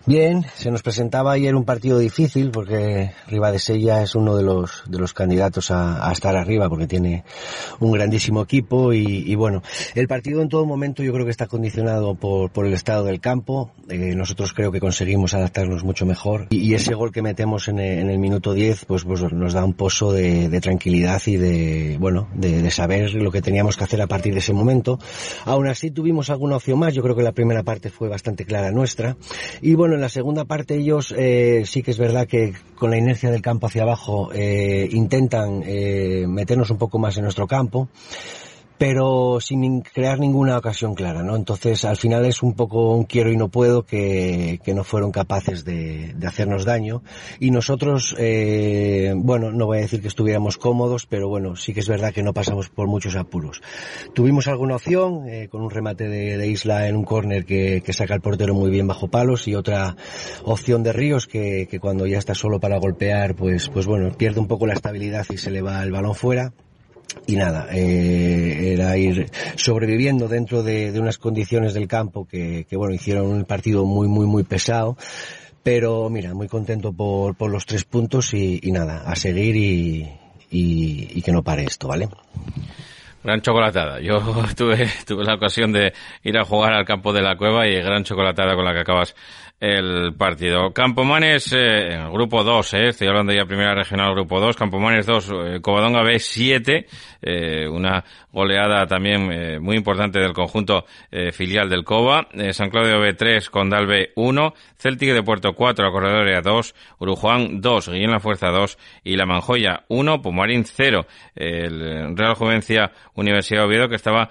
[0.08, 3.10] Bien, se nos presentaba ayer un partido difícil porque
[3.58, 7.24] Sella es uno de los, de los candidatos a, estar arriba porque tiene
[7.80, 9.64] un grandísimo equipo y, bueno,
[9.96, 13.20] el partido en todo momento yo creo que está condicionado por, por el estado del
[13.20, 13.72] campo.
[13.88, 18.18] Eh, nosotros creo que conseguimos adaptarnos mucho mejor y, ese gol que metemos en el,
[18.20, 22.70] minuto 10 pues, pues nos da un pozo de, tranquilidad y de, bueno, de, de,
[22.70, 25.00] saber lo que teníamos que hacer a partir de ese momento.
[25.46, 28.70] Aún así tuvimos alguna opción más, yo creo que la primera parte fue bastante clara
[28.70, 29.16] nuestra
[29.60, 32.98] y bueno, en la segunda parte ellos eh, sí que es verdad que con la
[32.98, 37.88] inercia del campo hacia abajo eh, intentan eh, meternos un poco más en nuestro campo
[38.78, 41.36] pero sin crear ninguna ocasión clara, ¿no?
[41.36, 45.12] Entonces, al final es un poco un quiero y no puedo que, que no fueron
[45.12, 47.02] capaces de, de, hacernos daño.
[47.40, 51.80] Y nosotros, eh, bueno, no voy a decir que estuviéramos cómodos, pero bueno, sí que
[51.80, 53.62] es verdad que no pasamos por muchos apuros.
[54.14, 57.92] Tuvimos alguna opción, eh, con un remate de, de Isla en un córner que, que,
[57.92, 59.96] saca el portero muy bien bajo palos y otra
[60.44, 64.40] opción de Ríos que, que cuando ya está solo para golpear, pues, pues bueno, pierde
[64.40, 66.52] un poco la estabilidad y se le va el balón fuera
[67.26, 73.26] y nada, eh, era ir sobreviviendo dentro de, unas condiciones del campo que, bueno, hicieron
[73.26, 74.96] un partido muy, muy, muy pesado.
[75.62, 80.08] Pero mira, muy contento por, por los tres puntos y, nada, a seguir y,
[80.48, 82.08] y, que no pare esto, ¿vale?
[83.24, 84.00] Gran chocolatada.
[84.00, 84.20] Yo
[84.56, 85.92] tuve, tuve la ocasión de
[86.22, 89.16] ir a jugar al campo de la cueva y gran chocolatada con la que acabas
[89.58, 90.72] el partido.
[90.72, 95.60] Campomanes, eh, grupo 2, eh, estoy hablando ya primera regional, grupo 2, Campomanes 2, eh,
[95.62, 96.86] Covadonga B 7,
[97.22, 103.00] eh, una goleada también eh, muy importante del conjunto eh, filial del Cova, San Claudio
[103.00, 108.20] B 3, Condal B 1, Celtic de Puerto 4, Corredoria 2, Urujuan 2, Guillén La
[108.20, 111.06] Fuerza 2 y La Manjoya 1, Pumarín 0.
[111.34, 114.28] El Real Juvencia Universidad de Oviedo que estaba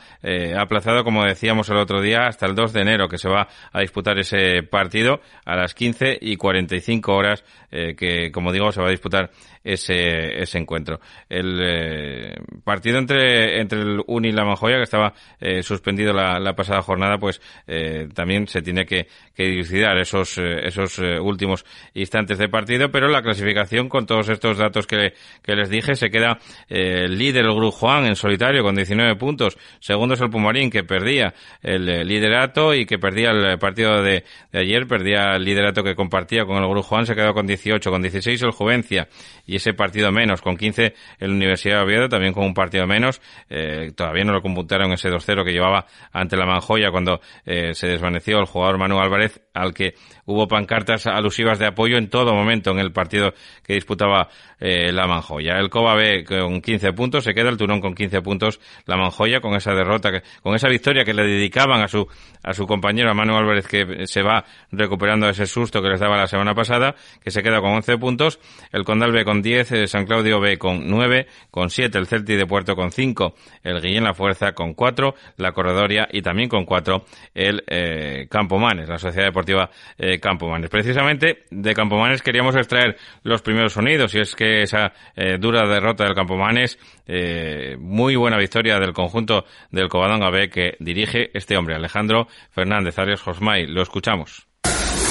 [0.57, 3.81] aplazado, como decíamos el otro día, hasta el 2 de enero que se va a
[3.81, 5.14] disputar ese partido
[5.45, 9.31] a las 15 y 45 horas que, como digo, se va a disputar
[9.65, 10.99] ese, ese encuentro.
[11.27, 16.39] El eh, partido entre, entre el Uni y la Manjoya, que estaba eh, suspendido la,
[16.39, 22.37] la, pasada jornada, pues eh, también se tiene que, que dilucidar esos, esos últimos instantes
[22.37, 26.37] de partido, pero la clasificación con todos estos datos que, que les dije se queda
[26.69, 31.33] líder el Grupo Juan en solitario con 19 puntos, segundo es el Pumarín que perdía
[31.63, 36.45] el liderato y que perdía el partido de, de ayer, perdía el liderato que compartía
[36.45, 39.07] con el Grupo Juan, se quedó con 18, con 16 el Juvencia
[39.45, 40.41] y ese partido menos.
[40.41, 43.21] Con 15 el Universidad de Oviedo también con un partido menos.
[43.49, 47.87] Eh, todavía no lo computaron ese 2-0 que llevaba ante la Manjoya cuando eh, se
[47.87, 49.95] desvaneció el jugador Manu Álvarez al que
[50.25, 53.33] hubo pancartas alusivas de apoyo en todo momento en el partido
[53.63, 54.29] que disputaba
[54.59, 55.57] eh, la Manjoya.
[55.57, 59.39] El Coba B con 15 puntos, se queda el Turón con 15 puntos, la Manjoya
[59.39, 62.07] con esa derrota, con esa victoria que le dedicaban a su,
[62.43, 66.17] a su compañero, a Manu Álvarez, que se va recuperando ese susto que les daba
[66.17, 68.39] la semana pasada, que se queda con 11 puntos,
[68.71, 72.35] el Condal B con 10, el San Claudio B con 9, con 7 el Celti
[72.35, 76.65] de Puerto con 5, el Guillén La Fuerza con 4, la Corredoria y también con
[76.65, 80.69] 4 el eh, Campomanes, la Sociedad Deportiva Deportiva eh, Campomanes.
[80.69, 86.03] Precisamente de Campomanes queríamos extraer los primeros sonidos y es que esa eh, dura derrota
[86.03, 91.75] del Campomanes, eh, muy buena victoria del conjunto del Covadonga B que dirige este hombre,
[91.75, 93.67] Alejandro Fernández Arias Josmay.
[93.67, 94.47] Lo escuchamos.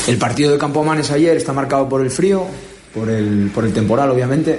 [0.08, 2.44] El partido de Campomanes ayer está marcado por el frío,
[2.92, 4.58] por el, por el temporal obviamente,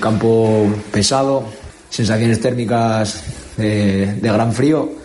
[0.00, 1.48] campo pesado,
[1.88, 4.97] sensaciones térmicas de gran frío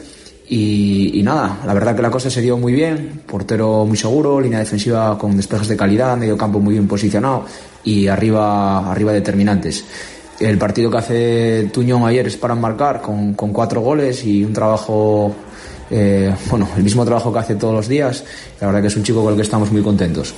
[0.50, 4.60] y, nada, la verdad que la cosa se dio muy bien, portero muy seguro, línea
[4.60, 7.46] defensiva con despejes de calidad, medio campo muy bien posicionado
[7.84, 9.86] y arriba, arriba determinantes.
[10.40, 15.34] El partido que hace Tuñón ayer es para marcar con, cuatro goles y un trabajo,
[15.90, 18.26] eh, bueno, el mismo trabajo que hace todos los días.
[18.60, 20.34] La verdad que es un chico con el que estamos muy contentos.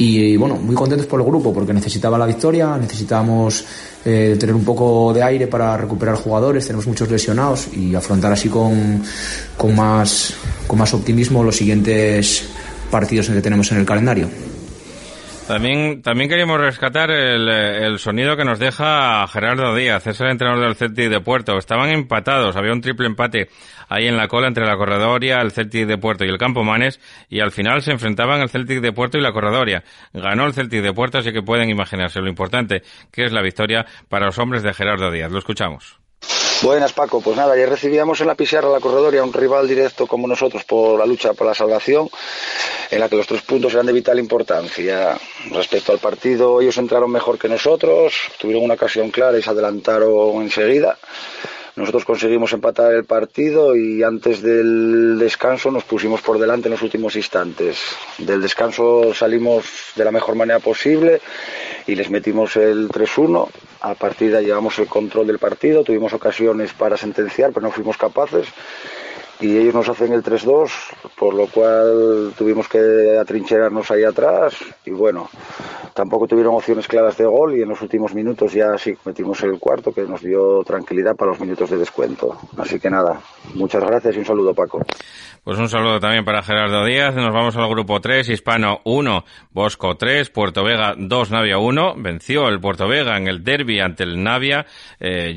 [0.00, 3.62] Y bueno, muy contentos por el grupo porque necesitaba la victoria, necesitábamos
[4.02, 8.48] eh, tener un poco de aire para recuperar jugadores, tenemos muchos lesionados y afrontar así
[8.48, 9.02] con,
[9.58, 10.32] con, más,
[10.66, 12.44] con más optimismo los siguientes
[12.90, 14.30] partidos que tenemos en el calendario.
[15.46, 20.64] También, también queríamos rescatar el, el, sonido que nos deja Gerardo Díaz, es el entrenador
[20.64, 21.58] del Celtic de Puerto.
[21.58, 23.48] Estaban empatados, había un triple empate
[23.88, 27.00] ahí en la cola entre la Corredoria, el Celtic de Puerto y el Campo Manes,
[27.28, 29.82] y al final se enfrentaban el Celtic de Puerto y la Corredoria.
[30.14, 33.84] Ganó el Celtic de Puerto, así que pueden imaginarse lo importante que es la victoria
[34.08, 35.32] para los hombres de Gerardo Díaz.
[35.32, 36.00] Lo escuchamos.
[36.62, 37.22] Buenas, Paco.
[37.22, 40.98] Pues nada, ya recibíamos en la pizarra la corredoria un rival directo como nosotros por
[40.98, 42.10] la lucha por la salvación,
[42.90, 45.18] en la que los tres puntos eran de vital importancia.
[45.52, 50.42] Respecto al partido, ellos entraron mejor que nosotros, tuvieron una ocasión clara y se adelantaron
[50.42, 50.98] enseguida.
[51.76, 56.82] Nosotros conseguimos empatar el partido y antes del descanso nos pusimos por delante en los
[56.82, 57.78] últimos instantes.
[58.18, 59.64] Del descanso salimos
[59.96, 61.22] de la mejor manera posible
[61.86, 63.48] y les metimos el 3-1.
[63.82, 67.72] A partir de ahí llevamos el control del partido, tuvimos ocasiones para sentenciar, pero no
[67.72, 68.46] fuimos capaces
[69.40, 70.70] y ellos nos hacen el 3-2,
[71.18, 75.28] por lo cual tuvimos que atrincherarnos ahí atrás y bueno,
[75.94, 79.58] tampoco tuvieron opciones claras de gol y en los últimos minutos ya sí metimos el
[79.58, 82.36] cuarto que nos dio tranquilidad para los minutos de descuento.
[82.58, 83.20] Así que nada,
[83.54, 84.84] muchas gracias y un saludo Paco.
[85.42, 87.14] Pues un saludo también para Gerardo Díaz.
[87.14, 91.94] Nos vamos al grupo 3, Hispano 1, Bosco 3, Puerto Vega 2, Navia 1.
[91.96, 94.66] Venció el Puerto Vega en el derby ante el Navia.
[95.00, 95.34] Eh,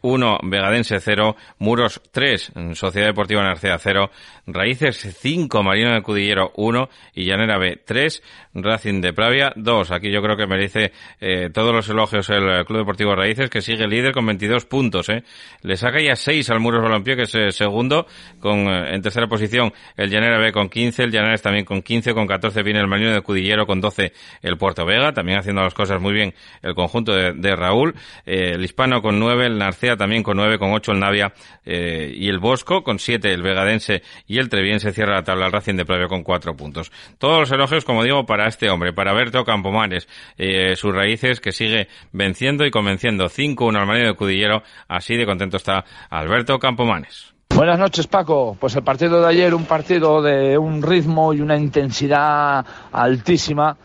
[0.00, 4.10] 1, Vegadense 0, Muros 3, Sociedad Deportiva Narcea 0,
[4.46, 8.22] Raíces 5, Marino de Cudillero 1 y Llanera B 3,
[8.54, 9.90] Racing de Pravia 2.
[9.90, 13.86] Aquí yo creo que merece eh, todos los elogios el Club Deportivo Raíces, que sigue
[13.86, 15.08] líder con 22 puntos.
[15.08, 15.22] Eh.
[15.62, 18.06] Le saca ya 6 al Muros Balompié, que es eh, segundo,
[18.40, 22.14] con eh, en tercera posición el Llanera B con 15, el Llaneres también con 15,
[22.14, 24.12] con 14 viene el Marino de Cudillero, con 12
[24.42, 27.94] el Puerto Vega, también haciendo las cosas muy bien el conjunto de, Raúl,
[28.26, 31.32] eh, el Hispano con 9, el Narcea también con 9, con 8 el Navia
[31.64, 35.52] eh, y el Bosco, con 7 el Vegadense y el Treviense cierra la tabla al
[35.52, 36.92] Racing de Previo con 4 puntos.
[37.18, 40.08] Todos los elogios, como digo, para este hombre, para Berto Campomanes,
[40.38, 45.26] eh, sus raíces que sigue venciendo y convenciendo 5-1 al Marino de Cudillero, así de
[45.26, 47.32] contento está Alberto Campomanes.
[47.54, 48.56] Buenas noches, Paco.
[48.58, 53.76] Pues el partido de ayer, un partido de un ritmo y una intensidad altísima,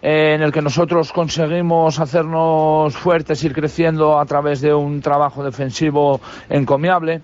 [0.00, 5.44] eh, en el que nosotros conseguimos hacernos fuertes, ir creciendo a través de un trabajo
[5.44, 7.20] defensivo encomiable.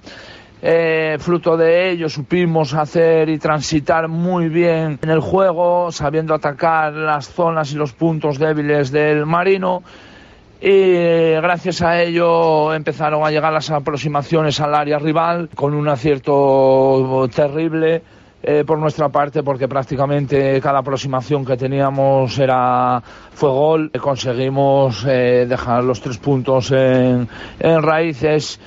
[0.63, 6.95] Eh, fruto de ello supimos hacer y transitar muy bien en el juego, sabiendo atacar
[6.95, 9.83] las zonas y los puntos débiles del marino.
[10.59, 17.29] Y gracias a ello empezaron a llegar las aproximaciones al área rival con un acierto
[17.35, 18.03] terrible
[18.43, 23.03] eh, por nuestra parte porque prácticamente cada aproximación que teníamos era
[23.33, 23.91] fue gol.
[24.01, 27.29] Conseguimos eh, dejar los tres puntos en
[27.61, 28.59] raíces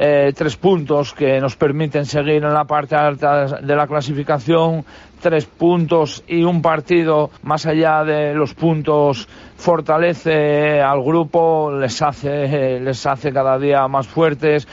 [0.00, 4.84] eh, tres puntos que nos permiten seguir en la parte alta de la clasificación,
[5.20, 12.78] tres puntos y un partido más allá de los puntos fortalece al grupo, les hace,
[12.78, 14.68] les hace cada día más fuertes,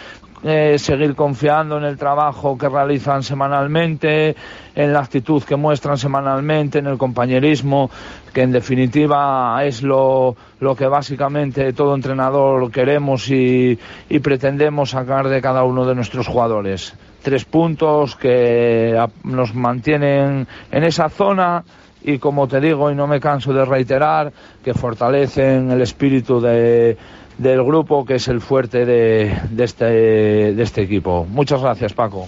[0.47, 4.35] eh, seguir confiando en el trabajo que realizan semanalmente,
[4.75, 7.89] en la actitud que muestran semanalmente, en el compañerismo,
[8.31, 10.35] que en definitiva es lo,
[10.77, 16.93] que básicamente todo entrenador queremos y, y pretendemos sacar de cada uno de nuestros jugadores.
[17.23, 21.63] Tres puntos que nos mantienen en esa zona
[22.03, 24.31] y como te digo y no me canso de reiterar,
[24.63, 26.95] que fortalecen el espíritu de,
[27.37, 31.25] del grupo que es el fuerte de, de, este, de este equipo.
[31.25, 32.27] Muchas gracias, Paco.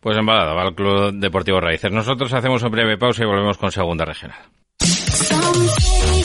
[0.00, 1.92] Pues embalada va el Club Deportivo Raíces.
[1.92, 4.38] Nosotros hacemos una breve pausa y volvemos con segunda regional.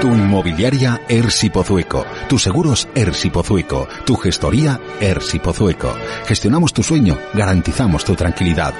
[0.00, 2.06] Tu inmobiliaria Ersi Pozueco.
[2.28, 3.88] Tus seguros Ersi Pozueco.
[4.06, 5.92] Tu gestoría Ersi Pozueco.
[6.24, 8.74] Gestionamos tu sueño, garantizamos tu tranquilidad.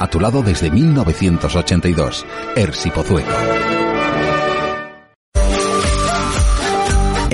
[0.00, 2.26] A tu lado desde 1982.
[2.56, 3.83] Ersi Pozueco.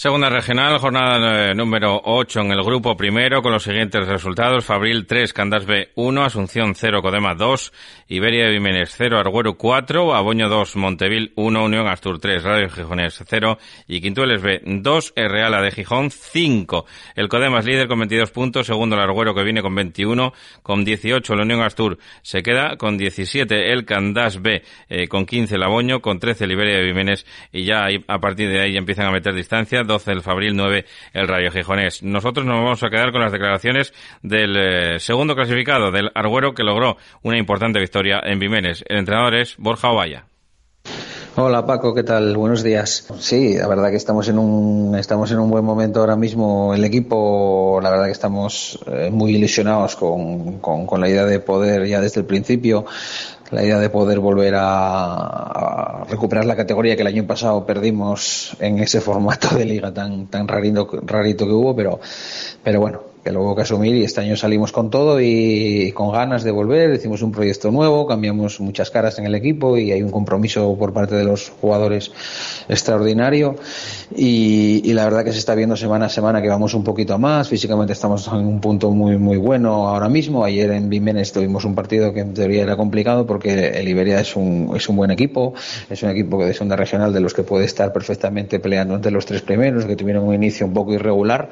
[0.00, 4.64] Segunda regional, jornada eh, número 8 en el grupo primero con los siguientes resultados.
[4.64, 7.70] Fabril 3, Candas B 1, Asunción 0, Codema 2,
[8.08, 13.22] Iberia de Vimenes 0, Arguero 4, Aboño 2, Montevil 1, Unión Astur 3, Radio Gijones
[13.28, 16.86] 0 y Quintueles B 2, Reala de Gijón 5.
[17.14, 20.32] El Codema es líder con 22 puntos, segundo el Arguero que viene con 21,
[20.62, 25.56] con 18 la Unión Astur se queda con 17 el Candás B eh, con 15
[25.56, 29.04] el Aboño, con 13 el Iberia de Vimenes y ya a partir de ahí empiezan
[29.04, 29.89] a meter distancia.
[29.90, 32.02] 12 el Fabril, 9 el Rayo Gijonés.
[32.02, 36.62] Nosotros nos vamos a quedar con las declaraciones del eh, segundo clasificado, del Arguero, que
[36.62, 38.84] logró una importante victoria en Vimenes.
[38.88, 40.26] El entrenador es Borja Ovalla.
[41.36, 42.36] Hola Paco, ¿qué tal?
[42.36, 43.06] Buenos días.
[43.18, 46.74] Sí, la verdad que estamos en un estamos en un buen momento ahora mismo.
[46.74, 51.38] El equipo, la verdad que estamos eh, muy ilusionados con, con, con la idea de
[51.38, 52.84] poder ya desde el principio
[53.50, 58.78] la idea de poder volver a, recuperar la categoría que el año pasado perdimos en
[58.78, 62.00] ese formato de liga tan tan rarito, rarito que hubo, pero
[62.62, 66.42] pero bueno, que luego que asumir y este año salimos con todo y, con ganas
[66.42, 70.10] de volver, hicimos un proyecto nuevo, cambiamos muchas caras en el equipo y hay un
[70.10, 72.12] compromiso por parte de los jugadores
[72.68, 73.56] extraordinario.
[74.16, 77.48] Y, la verdad que se está viendo semana a semana que vamos un poquito más,
[77.48, 81.74] físicamente estamos en un punto muy muy bueno ahora mismo, ayer en Vimenes tuvimos un
[81.74, 85.54] partido que en teoría era complicado porque el Iberia es un, es un buen equipo,
[85.88, 89.24] es un equipo de segunda regional de los que puede estar perfectamente peleando entre los
[89.26, 91.50] tres primeros, que tuvieron un inicio un poco irregular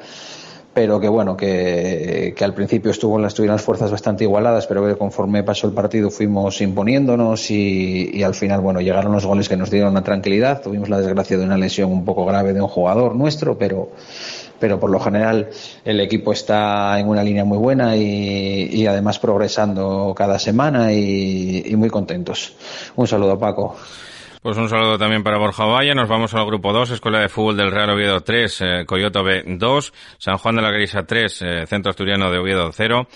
[0.73, 4.95] pero que bueno, que, que al principio estuvo, estuvieron las fuerzas bastante igualadas, pero que
[4.95, 9.57] conforme pasó el partido fuimos imponiéndonos y, y, al final, bueno, llegaron los goles que
[9.57, 10.61] nos dieron una tranquilidad.
[10.61, 13.89] Tuvimos la desgracia de una lesión un poco grave de un jugador nuestro, pero,
[14.59, 15.49] pero por lo general
[15.83, 21.63] el equipo está en una línea muy buena y, y además progresando cada semana y,
[21.65, 22.53] y muy contentos.
[22.95, 23.75] Un saludo, Paco.
[24.41, 25.93] Pues un saludo también para Borja Valla.
[25.93, 29.43] Nos vamos al grupo 2, Escuela de Fútbol del Real Oviedo 3, eh, Coyoto B
[29.45, 33.07] 2, San Juan de la Grisa 3, eh, Centro Asturiano de Oviedo 0,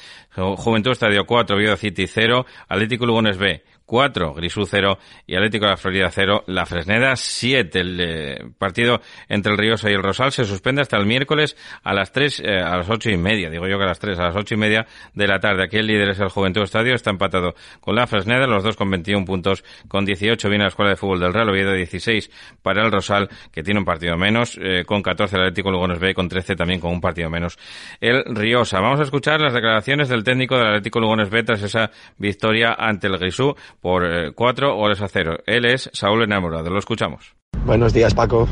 [0.58, 3.64] Juventud Estadio 4, Oviedo City 0, Atlético Lugones B
[3.94, 7.80] 4, Grisú 0 y Atlético de la Florida 0, La Fresneda 7.
[7.80, 11.94] El eh, partido entre el Riosa y el Rosal se suspende hasta el miércoles a
[11.94, 14.24] las 3, eh, a las 8 y media, digo yo que a las 3, a
[14.24, 15.66] las 8 y media de la tarde.
[15.66, 18.90] Aquí el líder es el Juventud Estadio, está empatado con La Fresneda, los dos con
[18.90, 22.32] 21 puntos, con 18 viene la Escuela de Fútbol del Real Oviedo, 16
[22.64, 26.16] para el Rosal, que tiene un partido menos, eh, con 14 el Atlético Lugones B,
[26.16, 27.60] con 13 también con un partido menos
[28.02, 28.80] el Riosa.
[28.80, 33.06] Vamos a escuchar las declaraciones del técnico del Atlético Lugones B tras esa victoria ante
[33.06, 35.38] el Grisú por eh, cuatro goles a cero.
[35.46, 36.70] Él es Saúl Enamorado.
[36.70, 37.36] Lo escuchamos.
[37.66, 38.48] Buenos días, Paco.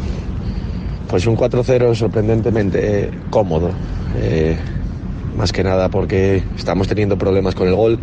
[1.10, 3.72] Pues un 4-0 sorprendentemente eh, cómodo.
[4.18, 4.58] Eh,
[5.38, 7.98] más que nada porque estamos teniendo problemas con el gol.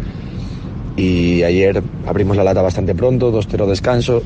[0.97, 4.23] Y ayer abrimos la lata bastante pronto, 2-0 descanso.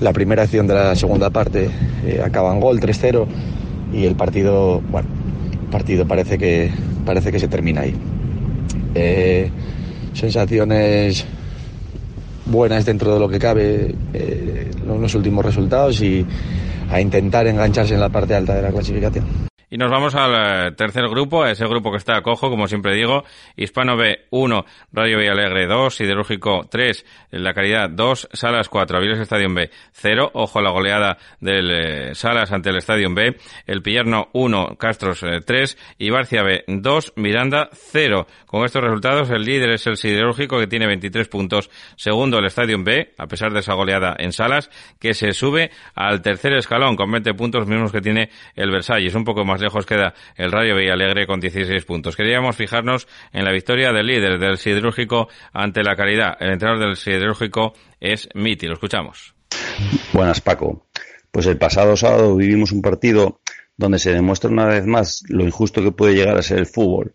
[0.00, 1.70] La primera acción de la segunda parte
[2.04, 3.26] eh, acaba en gol, 3-0.
[3.92, 5.08] Y el partido, bueno,
[5.70, 6.72] partido parece que,
[7.06, 7.94] parece que se termina ahí.
[10.14, 11.24] sensaciones
[12.46, 16.24] buenas dentro de lo que cabe eh, los últimos resultados y
[16.90, 19.24] a intentar engancharse en la parte alta de la clasificación.
[19.70, 22.94] Y nos vamos al eh, tercer grupo, ese grupo que está a cojo, como siempre
[22.94, 23.24] digo.
[23.56, 29.52] Hispano B 1, Radio Villalegre 2, Siderúrgico 3, La Caridad 2, Salas 4, Aviles Estadio
[29.52, 30.30] B 0.
[30.34, 33.36] Ojo a la goleada del eh, Salas ante el Estadio B.
[33.66, 38.26] El Pillerno 1, Castros 3 eh, y Barcia B 2, Miranda 0.
[38.46, 41.70] Con estos resultados, el líder es el Siderúrgico que tiene 23 puntos.
[41.96, 46.22] Segundo, el Estadio B, a pesar de esa goleada en Salas, que se sube al
[46.22, 49.14] tercer escalón con 20 puntos mismos que tiene el Versalles.
[49.14, 52.16] Un poco más lejos queda el Rayo Villalegre con 16 puntos.
[52.16, 56.36] Queríamos fijarnos en la victoria del líder del siderúrgico ante la caridad.
[56.40, 58.66] El entrenador del siderúrgico es Miti.
[58.66, 59.34] Lo escuchamos.
[60.12, 60.86] Buenas, Paco.
[61.30, 63.40] Pues el pasado sábado vivimos un partido
[63.76, 67.12] donde se demuestra una vez más lo injusto que puede llegar a ser el fútbol.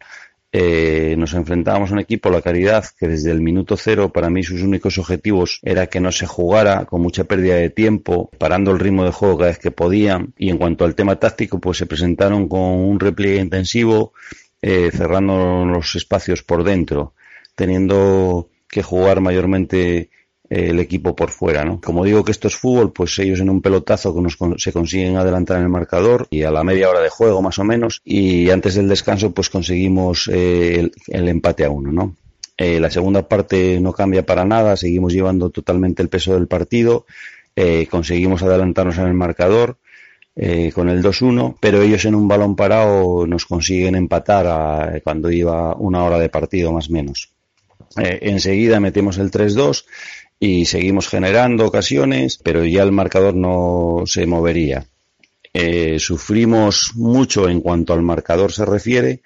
[0.52, 4.42] Eh, nos enfrentábamos a un equipo, la Caridad, que desde el minuto cero para mí
[4.42, 8.80] sus únicos objetivos era que no se jugara con mucha pérdida de tiempo, parando el
[8.80, 10.34] ritmo de juego cada vez que podían.
[10.38, 14.14] Y en cuanto al tema táctico, pues se presentaron con un repliegue intensivo,
[14.62, 17.14] eh, cerrando los espacios por dentro,
[17.56, 20.10] teniendo que jugar mayormente
[20.50, 21.80] el equipo por fuera, ¿no?
[21.80, 25.16] Como digo que esto es fútbol, pues ellos en un pelotazo que nos, se consiguen
[25.16, 28.50] adelantar en el marcador y a la media hora de juego más o menos y
[28.50, 32.16] antes del descanso pues conseguimos eh, el, empate a uno, ¿no?
[32.58, 37.06] Eh, la segunda parte no cambia para nada, seguimos llevando totalmente el peso del partido,
[37.56, 39.78] eh, conseguimos adelantarnos en el marcador
[40.74, 46.06] con el 2-1, pero ellos en un balón parado nos consiguen empatar cuando iba una
[46.06, 47.34] hora de partido más o menos.
[47.96, 49.86] Enseguida metemos el 3-2
[50.40, 54.86] y seguimos generando ocasiones, pero ya el marcador no se movería.
[55.54, 59.22] Eh, sufrimos mucho en cuanto al marcador se refiere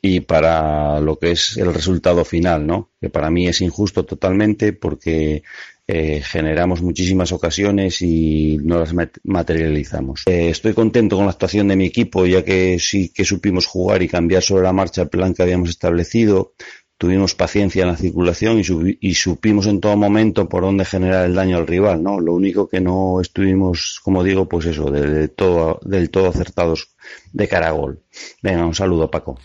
[0.00, 2.90] y para lo que es el resultado final, ¿no?
[3.00, 5.42] Que para mí es injusto totalmente porque
[5.86, 8.94] eh, generamos muchísimas ocasiones y no las
[9.24, 10.22] materializamos.
[10.26, 14.02] Eh, estoy contento con la actuación de mi equipo ya que sí que supimos jugar
[14.02, 16.52] y cambiar sobre la marcha el plan que habíamos establecido
[17.02, 18.60] tuvimos paciencia en la circulación
[19.00, 22.20] y, supimos en todo momento por dónde generar el daño al rival, ¿no?
[22.20, 24.84] Lo único que no estuvimos, como digo, pues eso,
[25.34, 26.90] todo, del todo acertados
[27.32, 27.98] de cara a gol.
[28.40, 29.36] Venga, un saludo, Paco.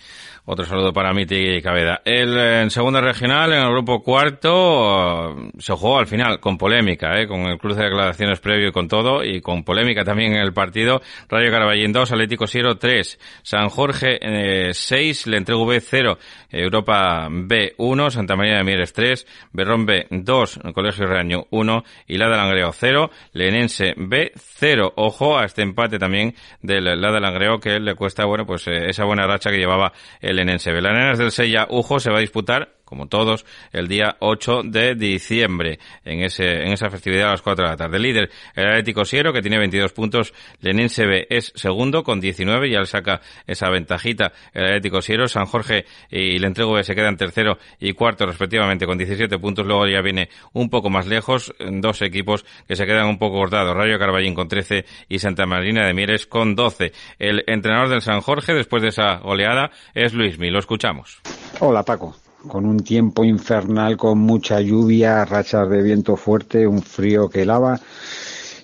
[0.50, 2.02] Otro saludo para Miti Cabeda.
[2.06, 7.28] El, en segunda regional, en el grupo cuarto, se jugó al final con polémica, ¿eh?
[7.28, 10.54] con el cruce de declaraciones previo y con todo, y con polémica también en el
[10.54, 11.02] partido.
[11.28, 16.18] Rayo Caraballín 2, Atlético Siero 3, San Jorge 6, Le Entrego B 0,
[16.50, 22.18] Europa B 1, Santa María de Mieres 3, Berrón B 2, Colegio Reaño 1 y
[22.18, 24.94] Lada Langreo 0, Lenense B 0.
[24.96, 29.04] Ojo a este empate también del Lada Langreo que le cuesta, bueno, pues eh, esa
[29.04, 29.92] buena racha que llevaba
[30.22, 30.72] el Belenense.
[30.72, 35.78] Belaneras del Sella Ujo se va a disputar como todos, el día 8 de diciembre,
[36.06, 38.00] en, ese, en esa festividad a las 4 de la tarde.
[38.00, 42.80] líder, el Atlético Siero, que tiene 22 puntos, Lenense B es segundo con 19, ya
[42.80, 47.18] le saca esa ventajita el Atlético Siero, San Jorge y el Entrego B se quedan
[47.18, 52.02] tercero y cuarto respectivamente con 17 puntos, luego ya viene un poco más lejos, dos
[52.02, 55.94] equipos que se quedan un poco cortados, Rayo Carballín con 13 y Santa Marina de
[55.94, 56.94] Mieres con 12.
[57.20, 61.22] El entrenador del San Jorge, después de esa goleada, es Luismi, lo escuchamos.
[61.60, 62.16] Hola Paco,
[62.48, 67.80] con un tiempo infernal, con mucha lluvia, rachas de viento fuerte, un frío que lava.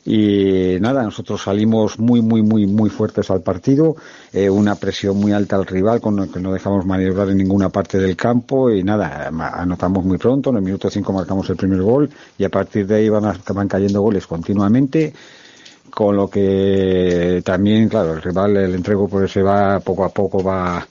[0.05, 3.95] Y nada, nosotros salimos muy, muy, muy, muy fuertes al partido,
[4.33, 7.69] eh, una presión muy alta al rival, con lo que no dejamos maniobrar en ninguna
[7.69, 11.81] parte del campo y nada, anotamos muy pronto, en el minuto 5 marcamos el primer
[11.81, 15.13] gol y a partir de ahí van, van cayendo goles continuamente
[15.93, 20.43] con lo que también, claro, el rival, el entrego pues se va poco a poco,
[20.43, 20.85] va,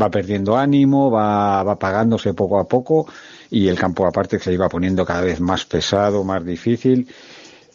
[0.00, 3.06] va perdiendo ánimo, va, va apagándose poco a poco
[3.50, 7.08] y el campo aparte se iba poniendo cada vez más pesado, más difícil.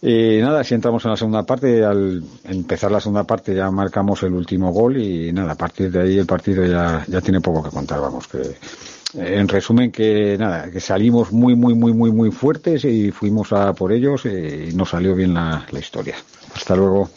[0.01, 4.22] Y nada, si entramos en la segunda parte, al empezar la segunda parte ya marcamos
[4.24, 7.63] el último gol y nada, a partir de ahí el partido ya, ya tiene poco
[7.63, 8.55] que contar, vamos, que
[9.18, 13.74] en resumen que nada, que salimos muy, muy, muy, muy, muy fuertes y fuimos a
[13.74, 16.16] por ellos y nos salió bien la, la historia.
[16.53, 17.09] Hasta luego.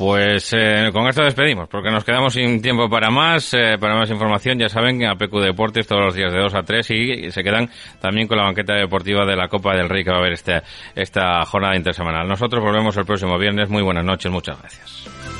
[0.00, 4.08] Pues eh, con esto despedimos, porque nos quedamos sin tiempo para más, eh, para más
[4.08, 4.58] información.
[4.58, 7.42] Ya saben que a PQ Deportes todos los días de 2 a 3 y se
[7.42, 7.68] quedan
[8.00, 10.62] también con la banqueta deportiva de la Copa del Rey que va a haber este,
[10.94, 12.26] esta jornada intersemanal.
[12.26, 13.68] Nosotros volvemos el próximo viernes.
[13.68, 15.39] Muy buenas noches, muchas gracias.